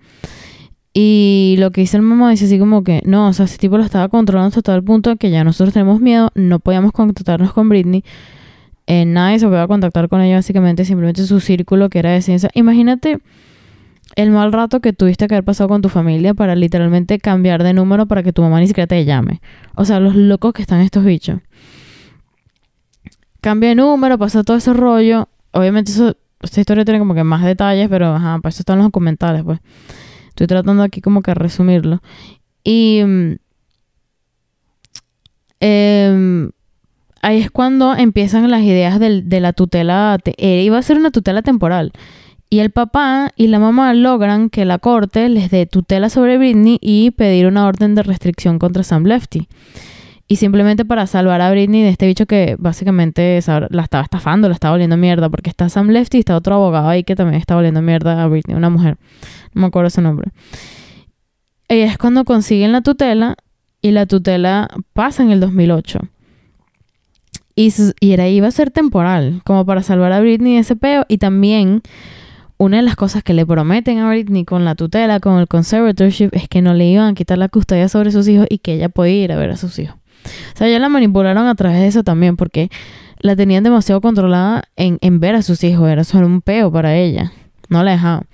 [0.94, 3.78] Y lo que dice el mamá dice así como que, no, o sea, ese tipo
[3.78, 7.68] lo estaba controlando hasta tal punto que ya nosotros tenemos miedo, no podíamos contactarnos con
[7.68, 8.06] Britney.
[8.88, 12.50] Eh, nadie se podía contactar con ella, básicamente, simplemente su círculo que era de ciencia.
[12.54, 13.20] Imagínate
[14.16, 17.74] el mal rato que tuviste que haber pasado con tu familia para literalmente cambiar de
[17.74, 19.42] número para que tu mamá ni siquiera te llame.
[19.76, 21.40] O sea, los locos que están estos bichos
[23.42, 25.30] cambia de número, pasa todo ese rollo.
[25.52, 28.88] Obviamente eso, esta historia tiene como que más detalles, pero ajá, para eso están los
[28.88, 29.60] documentales, pues.
[30.30, 32.02] Estoy tratando aquí como que resumirlo.
[32.64, 33.36] Y mm,
[35.60, 36.52] em,
[37.22, 40.18] ahí es cuando empiezan las ideas de la tutela.
[40.38, 41.92] Eh, iba a ser una tutela temporal.
[42.52, 46.80] Y el papá y la mamá logran que la corte les dé tutela sobre Britney
[46.82, 49.48] y pedir una orden de restricción contra Sam Lefty.
[50.32, 53.40] Y simplemente para salvar a Britney de este bicho que básicamente
[53.72, 55.28] la estaba estafando, la estaba volviendo mierda.
[55.28, 58.28] Porque está Sam Lefty y está otro abogado ahí que también está volviendo mierda a
[58.28, 58.98] Britney, una mujer.
[59.56, 60.32] No me acuerdo su nombre.
[61.68, 63.38] Y es cuando consiguen la tutela
[63.82, 66.00] y la tutela pasa en el 2008.
[67.56, 71.06] Y, y era, iba a ser temporal, como para salvar a Britney de ese peo.
[71.08, 71.82] Y también
[72.58, 76.30] una de las cosas que le prometen a Britney con la tutela, con el conservatorship,
[76.34, 78.90] es que no le iban a quitar la custodia sobre sus hijos y que ella
[78.90, 79.99] podía ir a ver a sus hijos.
[80.26, 82.70] O sea, ya la manipularon a través de eso también, porque
[83.20, 85.90] la tenían demasiado controlada en, en ver a sus hijos.
[85.90, 87.32] Era solo un peo para ella.
[87.70, 88.28] No la dejaban.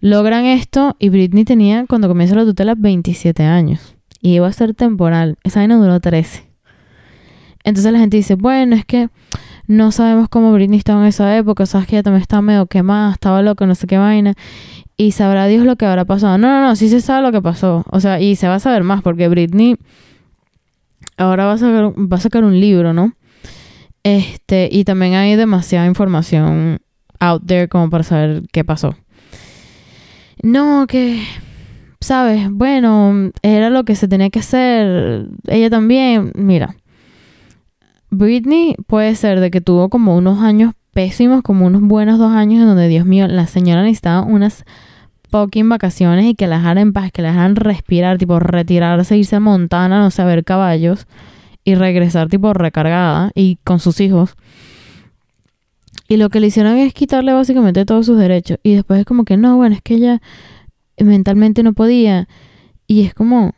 [0.00, 3.94] Logran esto y Britney tenía, cuando comienza la tutela, 27 años.
[4.20, 5.38] Y iba a ser temporal.
[5.44, 6.46] Esa vaina duró 13.
[7.64, 9.08] Entonces la gente dice, bueno, es que
[9.66, 11.66] no sabemos cómo Britney estaba en esa época.
[11.66, 14.34] Sabes que ella también estaba medio quemada, estaba loca, no sé qué vaina.
[14.96, 16.38] Y sabrá Dios lo que habrá pasado.
[16.38, 17.84] No, no, no, sí se sabe lo que pasó.
[17.90, 19.76] O sea, y se va a saber más porque Britney
[21.20, 23.12] ahora va a sacar, va a sacar un libro, ¿no?
[24.02, 26.80] Este, y también hay demasiada información
[27.20, 28.96] out there como para saber qué pasó.
[30.42, 31.22] No, que,
[32.00, 35.26] sabes, bueno, era lo que se tenía que hacer.
[35.46, 36.76] Ella también, mira.
[38.10, 42.62] Britney puede ser de que tuvo como unos años pésimos, como unos buenos dos años
[42.62, 44.64] en donde, Dios mío, la señora necesitaba unas
[45.30, 49.36] fucking vacaciones y que la dejaran en paz, que la dejaran respirar, tipo retirarse, irse
[49.36, 51.06] a Montana, no sé, a ver caballos
[51.64, 54.34] y regresar tipo recargada y con sus hijos.
[56.08, 58.58] Y lo que le hicieron es quitarle básicamente todos sus derechos.
[58.64, 60.20] Y después es como que no, bueno, es que ella
[60.98, 62.26] mentalmente no podía.
[62.88, 63.54] Y es como,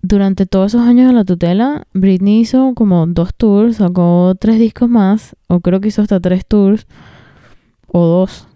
[0.00, 4.88] durante todos esos años de la tutela, Britney hizo como dos tours, sacó tres discos
[4.88, 6.86] más, o creo que hizo hasta tres tours,
[7.88, 8.48] o dos,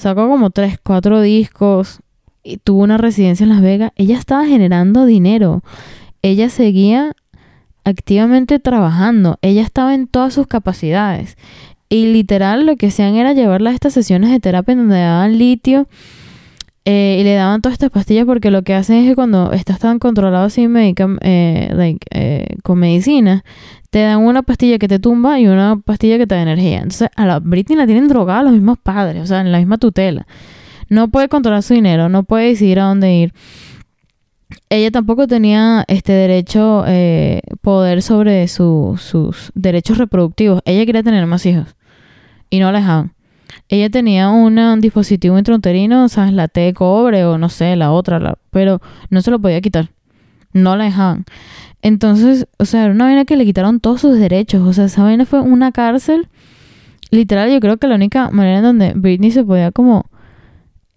[0.00, 2.00] Sacó como tres, cuatro discos
[2.42, 3.92] y tuvo una residencia en Las Vegas.
[3.96, 5.62] Ella estaba generando dinero.
[6.22, 7.12] Ella seguía
[7.84, 9.38] activamente trabajando.
[9.42, 11.36] Ella estaba en todas sus capacidades.
[11.90, 15.36] Y literal lo que hacían era llevarla a estas sesiones de terapia en donde daban
[15.36, 15.86] litio
[16.92, 19.78] eh, y le daban todas estas pastillas porque lo que hacen es que cuando estás
[19.78, 23.44] tan controlado así eh, eh, con medicina,
[23.90, 26.78] te dan una pastilla que te tumba y una pastilla que te da energía.
[26.78, 29.78] Entonces, a la Britney la tienen drogada los mismos padres, o sea, en la misma
[29.78, 30.26] tutela.
[30.88, 33.34] No puede controlar su dinero, no puede decidir a dónde ir.
[34.68, 40.60] ella tampoco tenía este derecho, eh, poder sobre sus derechos reproductivos.
[40.64, 41.76] Ella quería tener más hijos
[42.50, 43.12] y no la dejaban.
[43.68, 46.32] Ella tenía un dispositivo intrauterino, ¿sabes?
[46.32, 48.80] La T de cobre o no sé, la otra, pero
[49.10, 49.90] no se lo podía quitar.
[50.52, 51.24] No la dejaban.
[51.82, 54.66] Entonces, o sea, era una vaina que le quitaron todos sus derechos.
[54.66, 56.28] O sea, esa vaina fue una cárcel.
[57.10, 60.06] Literal, yo creo que la única manera en donde Britney se podía como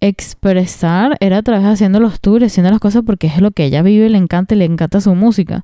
[0.02, 3.82] expresar era a través haciendo los tours, haciendo las cosas porque es lo que ella
[3.82, 5.64] vive, le encanta y le encanta su música.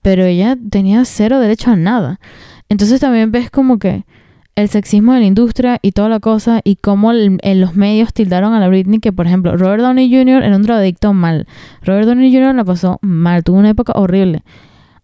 [0.00, 2.20] Pero ella tenía cero derecho a nada.
[2.68, 4.04] Entonces también ves como que
[4.58, 8.54] el sexismo de la industria y toda la cosa y cómo en los medios tildaron
[8.54, 10.42] a la Britney que, por ejemplo, Robert Downey Jr.
[10.42, 11.46] era un drogadicto mal.
[11.82, 12.56] Robert Downey Jr.
[12.56, 14.42] la pasó mal, tuvo una época horrible.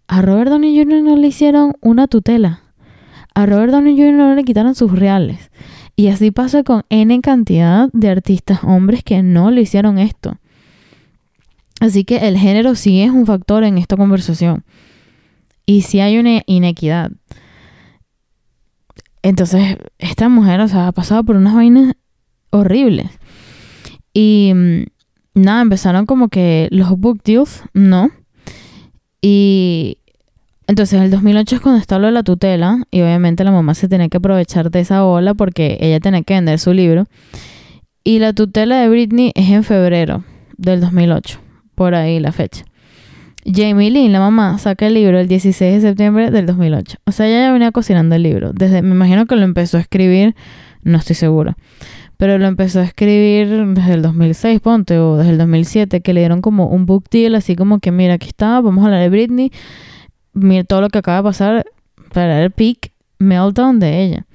[0.09, 1.03] A Robert Downey Jr.
[1.03, 2.63] no le hicieron una tutela.
[3.33, 4.15] A Robert Downey Jr.
[4.15, 5.53] no le quitaron sus reales.
[5.95, 10.37] Y así pasa con N cantidad de artistas hombres que no le hicieron esto.
[11.79, 14.65] Así que el género sí es un factor en esta conversación.
[15.65, 17.13] Y sí hay una inequidad.
[19.25, 21.95] Entonces, esta mujer, o sea, ha pasado por unas vainas
[22.51, 23.09] horribles.
[24.13, 24.83] Y mm,
[25.35, 28.11] nada, empezaron como que los book deals, ¿no?
[29.23, 29.97] Y
[30.67, 33.89] entonces, el 2008 es cuando está lo de la tutela, y obviamente la mamá se
[33.89, 37.07] tenía que aprovechar de esa ola porque ella tenía que vender su libro.
[38.05, 40.23] Y la tutela de Britney es en febrero
[40.59, 41.41] del 2008,
[41.75, 42.67] por ahí la fecha.
[43.45, 46.99] Jamie Lynn, la mamá, saca el libro el 16 de septiembre del 2008.
[47.05, 48.53] O sea, ella ya venía cocinando el libro.
[48.53, 50.35] Desde, me imagino que lo empezó a escribir,
[50.83, 51.57] no estoy segura.
[52.17, 56.21] Pero lo empezó a escribir desde el 2006, ponte, o desde el 2007, que le
[56.21, 59.09] dieron como un book deal, así como que, mira, aquí está, vamos a hablar de
[59.09, 59.51] Britney
[60.35, 61.67] mira todo lo que acaba de pasar
[62.13, 64.27] para el peak meltdown de ella.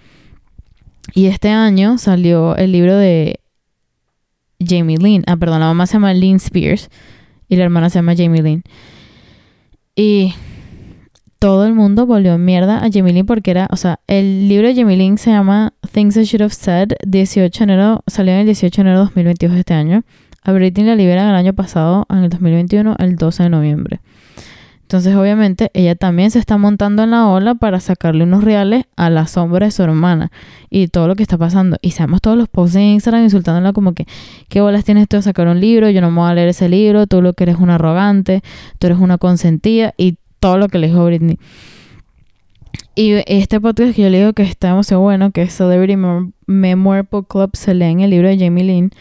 [1.13, 3.39] Y este año salió el libro de
[4.65, 5.23] Jamie Lynn.
[5.27, 6.89] Ah, perdón, la mamá se llama Lynn Spears
[7.47, 8.63] y la hermana se llama Jamie Lynn.
[10.01, 10.33] Y
[11.39, 14.73] todo el mundo volvió mierda a Jamie Lynn porque era, o sea, el libro de
[14.73, 18.45] Jamie Lynn se llama Things I Should Have Said, 18 de enero, salió en el
[18.45, 20.03] 18 de enero de 2022 de este año.
[20.41, 23.99] A Britney la liberan el año pasado, en el 2021, el 12 de noviembre.
[24.89, 29.11] Entonces, obviamente, ella también se está montando en la ola para sacarle unos reales a
[29.11, 30.31] la sombra de su hermana
[30.71, 31.77] y todo lo que está pasando.
[31.83, 34.07] Y sabemos todos los posts en Instagram insultándola como que,
[34.47, 35.91] ¿qué bolas tienes tú de sacar un libro?
[35.91, 38.41] Yo no me voy a leer ese libro, tú lo que eres una arrogante,
[38.79, 41.37] tú eres una consentida y todo lo que le dijo Britney.
[42.95, 45.97] Y este podcast que yo le digo que está demasiado bueno, que es Celebrity
[46.47, 48.91] Memoir Club, se lee en el libro de Jamie Lynn.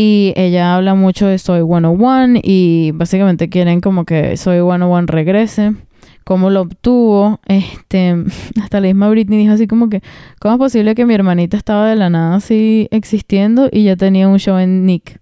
[0.00, 5.74] Y ella habla mucho de Soy 101 y básicamente quieren como que Soy 101 regrese.
[6.22, 7.40] Cómo lo obtuvo.
[7.46, 8.14] Este,
[8.62, 10.00] hasta la misma Britney dijo así como que,
[10.38, 14.28] ¿cómo es posible que mi hermanita estaba de la nada así existiendo y ya tenía
[14.28, 15.20] un show en Nick?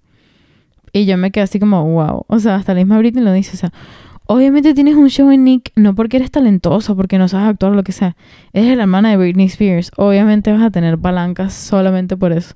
[0.93, 2.27] Y yo me quedé así como, wow.
[2.27, 3.73] O sea, hasta la misma Britney lo dice, o sea,
[4.27, 7.83] obviamente tienes un show en Nick, no porque eres talentoso, porque no sabes actuar, lo
[7.83, 8.15] que sea.
[8.53, 9.91] Eres la hermana de Britney Spears.
[9.97, 12.55] Obviamente vas a tener palancas solamente por eso.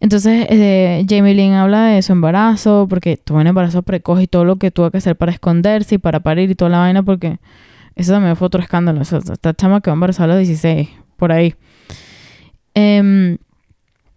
[0.00, 4.44] Entonces, eh, Jamie Lynn habla de su embarazo, porque tuvo un embarazo precoz y todo
[4.44, 7.38] lo que tuvo que hacer para esconderse y para parir y toda la vaina, porque
[7.96, 9.02] eso también fue otro escándalo.
[9.02, 11.54] esta chama quedó embarazada a los 16, por ahí.
[12.74, 13.38] Em,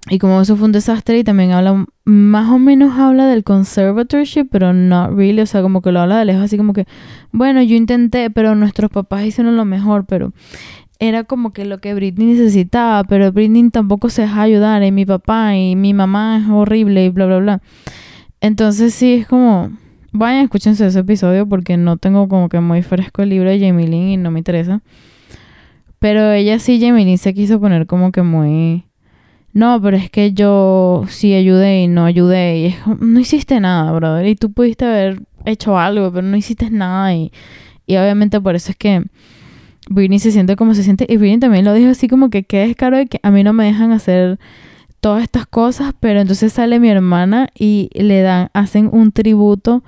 [0.10, 4.46] y como eso fue un desastre, y también habla, más o menos habla del conservatorship,
[4.52, 6.86] pero no really, o sea, como que lo habla de lejos, así como que,
[7.32, 10.34] bueno, yo intenté, pero nuestros papás hicieron lo mejor, pero
[11.02, 15.04] era como que lo que Britney necesitaba, pero Britney tampoco se deja ayudar, y mi
[15.04, 17.62] papá y mi mamá es horrible y bla, bla, bla.
[18.40, 19.72] Entonces sí, es como,
[20.12, 23.88] vayan, escúchense ese episodio porque no tengo como que muy fresco el libro de Jamie
[23.88, 24.82] Lynn y no me interesa.
[25.98, 28.86] Pero ella sí, Jamie Lynn se quiso poner como que muy...
[29.54, 32.58] No, pero es que yo sí ayudé y no ayudé.
[32.58, 34.26] Y es, no hiciste nada, brother.
[34.28, 37.14] Y tú pudiste haber hecho algo, pero no hiciste nada.
[37.14, 37.32] Y,
[37.86, 39.04] y obviamente por eso es que
[39.90, 41.06] Britney se siente como se siente.
[41.10, 43.54] Y Britney también lo dijo así como que qué descaro de que a mí no
[43.54, 44.40] me dejan hacer
[45.00, 49.84] todas estas cosas, pero entonces sale mi hermana y le dan, hacen un tributo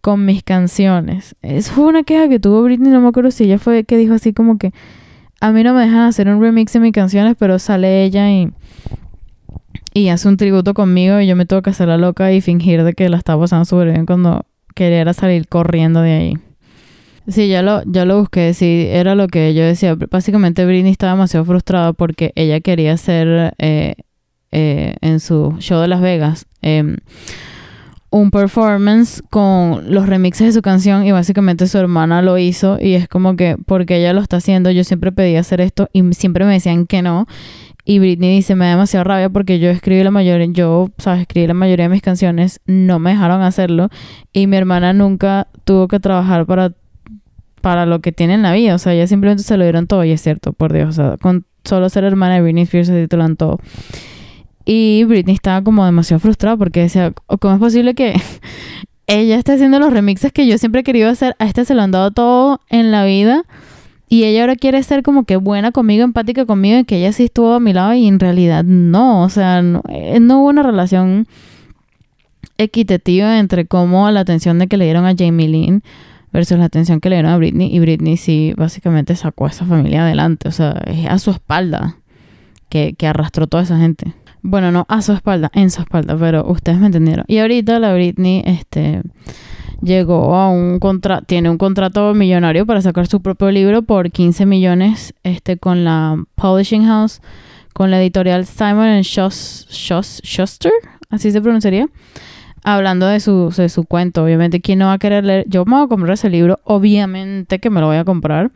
[0.00, 1.36] con mis canciones.
[1.42, 4.14] Eso fue una queja que tuvo Britney, no me acuerdo si ella fue que dijo
[4.14, 4.72] así como que
[5.40, 8.50] a mí no me dejan hacer un remix de mis canciones, pero sale ella y,
[9.92, 12.82] y hace un tributo conmigo y yo me tengo que hacer la loca y fingir
[12.84, 16.38] de que la estaba pasando súper bien cuando quería salir corriendo de ahí.
[17.28, 19.96] Sí, ya lo, ya lo busqué, sí, era lo que yo decía.
[20.10, 23.96] Básicamente Britney estaba demasiado frustrada porque ella quería hacer eh,
[24.52, 26.96] eh, en su show de Las Vegas em,
[28.10, 32.94] un performance con los remixes de su canción y básicamente su hermana lo hizo y
[32.94, 36.44] es como que porque ella lo está haciendo, yo siempre pedí hacer esto y siempre
[36.44, 37.26] me decían que no.
[37.88, 41.46] Y Britney dice, me da demasiado rabia porque yo escribí la mayoría, yo, sabes, escribí
[41.46, 43.90] la mayoría de mis canciones, no me dejaron hacerlo
[44.32, 46.72] y mi hermana nunca tuvo que trabajar para,
[47.60, 48.74] para lo que tiene en la vida.
[48.74, 50.88] O sea, ella simplemente se lo dieron todo y es cierto, por Dios.
[50.90, 53.60] O sea, con solo ser hermana de Britney Spears se titulan todo.
[54.64, 58.20] Y Britney estaba como demasiado frustrada porque decía, ¿cómo es posible que
[59.06, 61.36] ella esté haciendo los remixes que yo siempre he querido hacer?
[61.38, 63.44] A este se lo han dado todo en la vida
[64.08, 67.24] y ella ahora quiere ser como que buena conmigo, empática conmigo, y que ella sí
[67.24, 70.62] estuvo a mi lado y en realidad no, o sea, no, eh, no hubo una
[70.62, 71.26] relación
[72.56, 75.82] equitativa entre cómo la atención de que le dieron a Jamie Lynn
[76.36, 79.64] versus la atención que le dieron a Britney y Britney sí básicamente sacó a esa
[79.64, 81.96] familia adelante, o sea, es a su espalda
[82.68, 84.12] que, que arrastró toda esa gente.
[84.42, 87.24] Bueno, no a su espalda, en su espalda, pero ustedes me entendieron.
[87.26, 89.00] Y ahorita la Britney, este
[89.80, 94.44] llegó a un contrato, tiene un contrato millonario para sacar su propio libro por 15
[94.44, 97.22] millones este, con la Publishing House,
[97.72, 100.72] con la editorial Simon Schuster,
[101.08, 101.86] así se pronunciaría,
[102.66, 104.24] hablando de su, de su cuento.
[104.24, 105.44] Obviamente, ¿quién no va a querer leer?
[105.48, 108.50] Yo me voy a comprar ese libro, obviamente que me lo voy a comprar.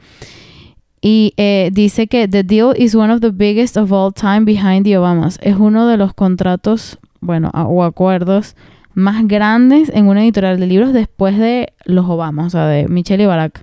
[1.00, 4.84] Y eh, dice que The Deal is one of the biggest of all time behind
[4.84, 5.38] the Obamas.
[5.42, 8.56] Es uno de los contratos, bueno, o acuerdos
[8.94, 13.22] más grandes en una editorial de libros después de los Obama, o sea, de Michelle
[13.22, 13.62] y Barack.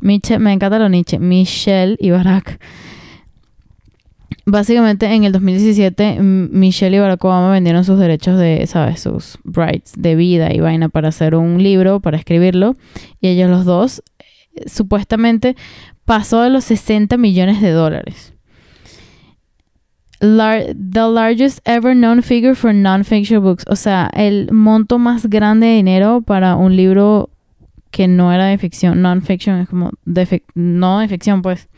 [0.00, 2.60] Michelle, me encanta lo Nietzsche, Michelle y Barack.
[4.46, 9.00] Básicamente en el 2017 Michelle y Barack Obama vendieron sus derechos de, ¿sabes?
[9.00, 12.76] Sus rights de vida y vaina para hacer un libro, para escribirlo.
[13.20, 14.02] Y ellos los dos,
[14.54, 15.56] eh, supuestamente,
[16.04, 18.34] pasó de los 60 millones de dólares
[20.24, 23.64] the largest ever known figure for non-fiction books.
[23.68, 27.30] O sea, el monto más grande de dinero para un libro
[27.90, 29.02] que no era de ficción.
[29.02, 31.68] Non-fiction es como de no de ficción, pues.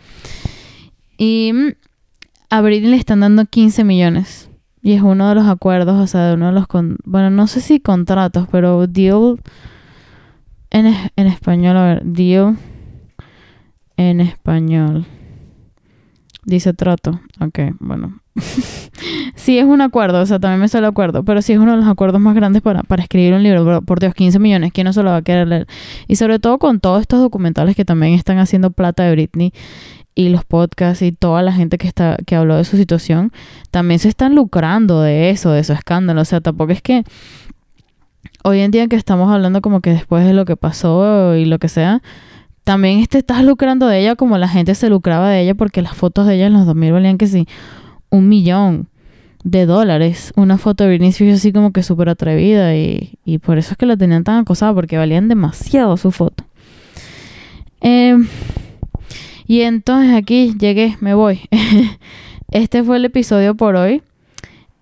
[1.18, 1.72] Y mm,
[2.50, 4.50] a Britney le están dando 15 millones.
[4.82, 6.66] Y es uno de los acuerdos, o sea, de uno de los...
[7.04, 9.40] Bueno, no sé si contratos, pero deal...
[10.70, 12.56] En, en español, a ver, deal
[13.96, 15.06] en español.
[16.44, 17.20] Dice trato.
[17.40, 18.20] Ok, bueno.
[19.46, 21.76] sí es un acuerdo, o sea, también me sale acuerdo, pero sí es uno de
[21.76, 23.80] los acuerdos más grandes para, para escribir un libro.
[23.82, 25.68] Por Dios, 15 millones, ¿quién no se lo va a querer leer?
[26.08, 29.52] Y sobre todo con todos estos documentales que también están haciendo plata de Britney
[30.16, 33.30] y los podcasts y toda la gente que está que habló de su situación,
[33.70, 36.22] también se están lucrando de eso, de su escándalo.
[36.22, 37.04] O sea, tampoco es que
[38.42, 41.60] hoy en día que estamos hablando como que después de lo que pasó y lo
[41.60, 42.02] que sea,
[42.64, 45.94] también te estás lucrando de ella como la gente se lucraba de ella porque las
[45.94, 47.46] fotos de ella en los 2000 valían que sí,
[48.10, 48.88] un millón
[49.46, 50.32] de dólares.
[50.34, 53.86] Una foto de Britney así como que súper atrevida y, y, por eso es que
[53.86, 56.44] la tenían tan acosada porque valían demasiado su foto.
[57.80, 58.26] Em,
[59.46, 61.42] y entonces aquí llegué, me voy.
[62.50, 64.02] este fue el episodio por hoy.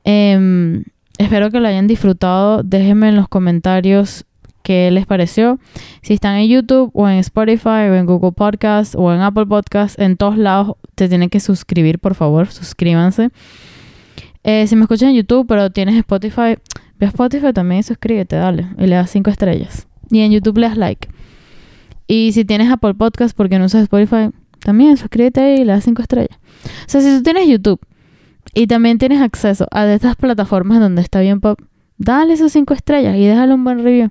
[0.02, 0.84] Em,
[1.18, 2.62] espero que lo hayan disfrutado.
[2.62, 4.24] Déjenme en los comentarios
[4.62, 5.58] qué les pareció.
[6.00, 10.00] Si están en YouTube o en Spotify o en Google Podcast o en Apple Podcast,
[10.00, 13.28] en todos lados te tienen que suscribir, por favor, suscríbanse.
[14.44, 16.56] Eh, si me escuchan en YouTube, pero tienes Spotify,
[16.98, 19.88] ve a Spotify también y suscríbete, dale, y le das cinco estrellas.
[20.10, 21.08] Y en YouTube le das like.
[22.06, 24.30] Y si tienes Apple Podcast porque no usas Spotify,
[24.60, 26.38] también suscríbete y le das cinco estrellas.
[26.86, 27.80] O sea, si tú tienes YouTube
[28.52, 31.58] y también tienes acceso a estas plataformas donde está bien pop,
[31.96, 34.10] dale esas cinco estrellas y déjale un buen review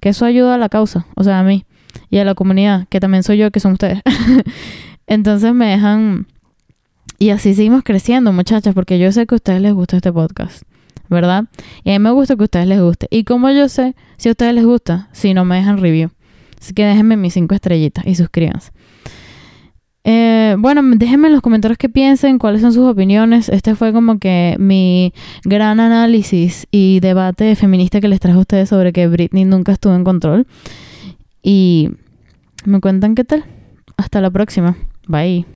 [0.00, 1.64] que eso ayuda a la causa, o sea, a mí
[2.10, 4.00] y a la comunidad, que también soy yo, que son ustedes.
[5.06, 6.26] Entonces me dejan...
[7.18, 10.62] Y así seguimos creciendo, muchachas, porque yo sé que a ustedes les gusta este podcast,
[11.08, 11.44] ¿verdad?
[11.84, 13.06] Y a mí me gusta que a ustedes les guste.
[13.10, 16.10] Y como yo sé si a ustedes les gusta, si no me dejan review.
[16.60, 18.72] Así que déjenme mis cinco estrellitas y suscríbanse.
[20.08, 23.48] Eh, bueno, déjenme en los comentarios qué piensen, cuáles son sus opiniones.
[23.48, 25.12] Este fue como que mi
[25.44, 29.94] gran análisis y debate feminista que les traje a ustedes sobre que Britney nunca estuvo
[29.94, 30.46] en control.
[31.42, 31.90] Y
[32.64, 33.44] me cuentan qué tal.
[33.96, 34.76] Hasta la próxima.
[35.08, 35.46] Bye.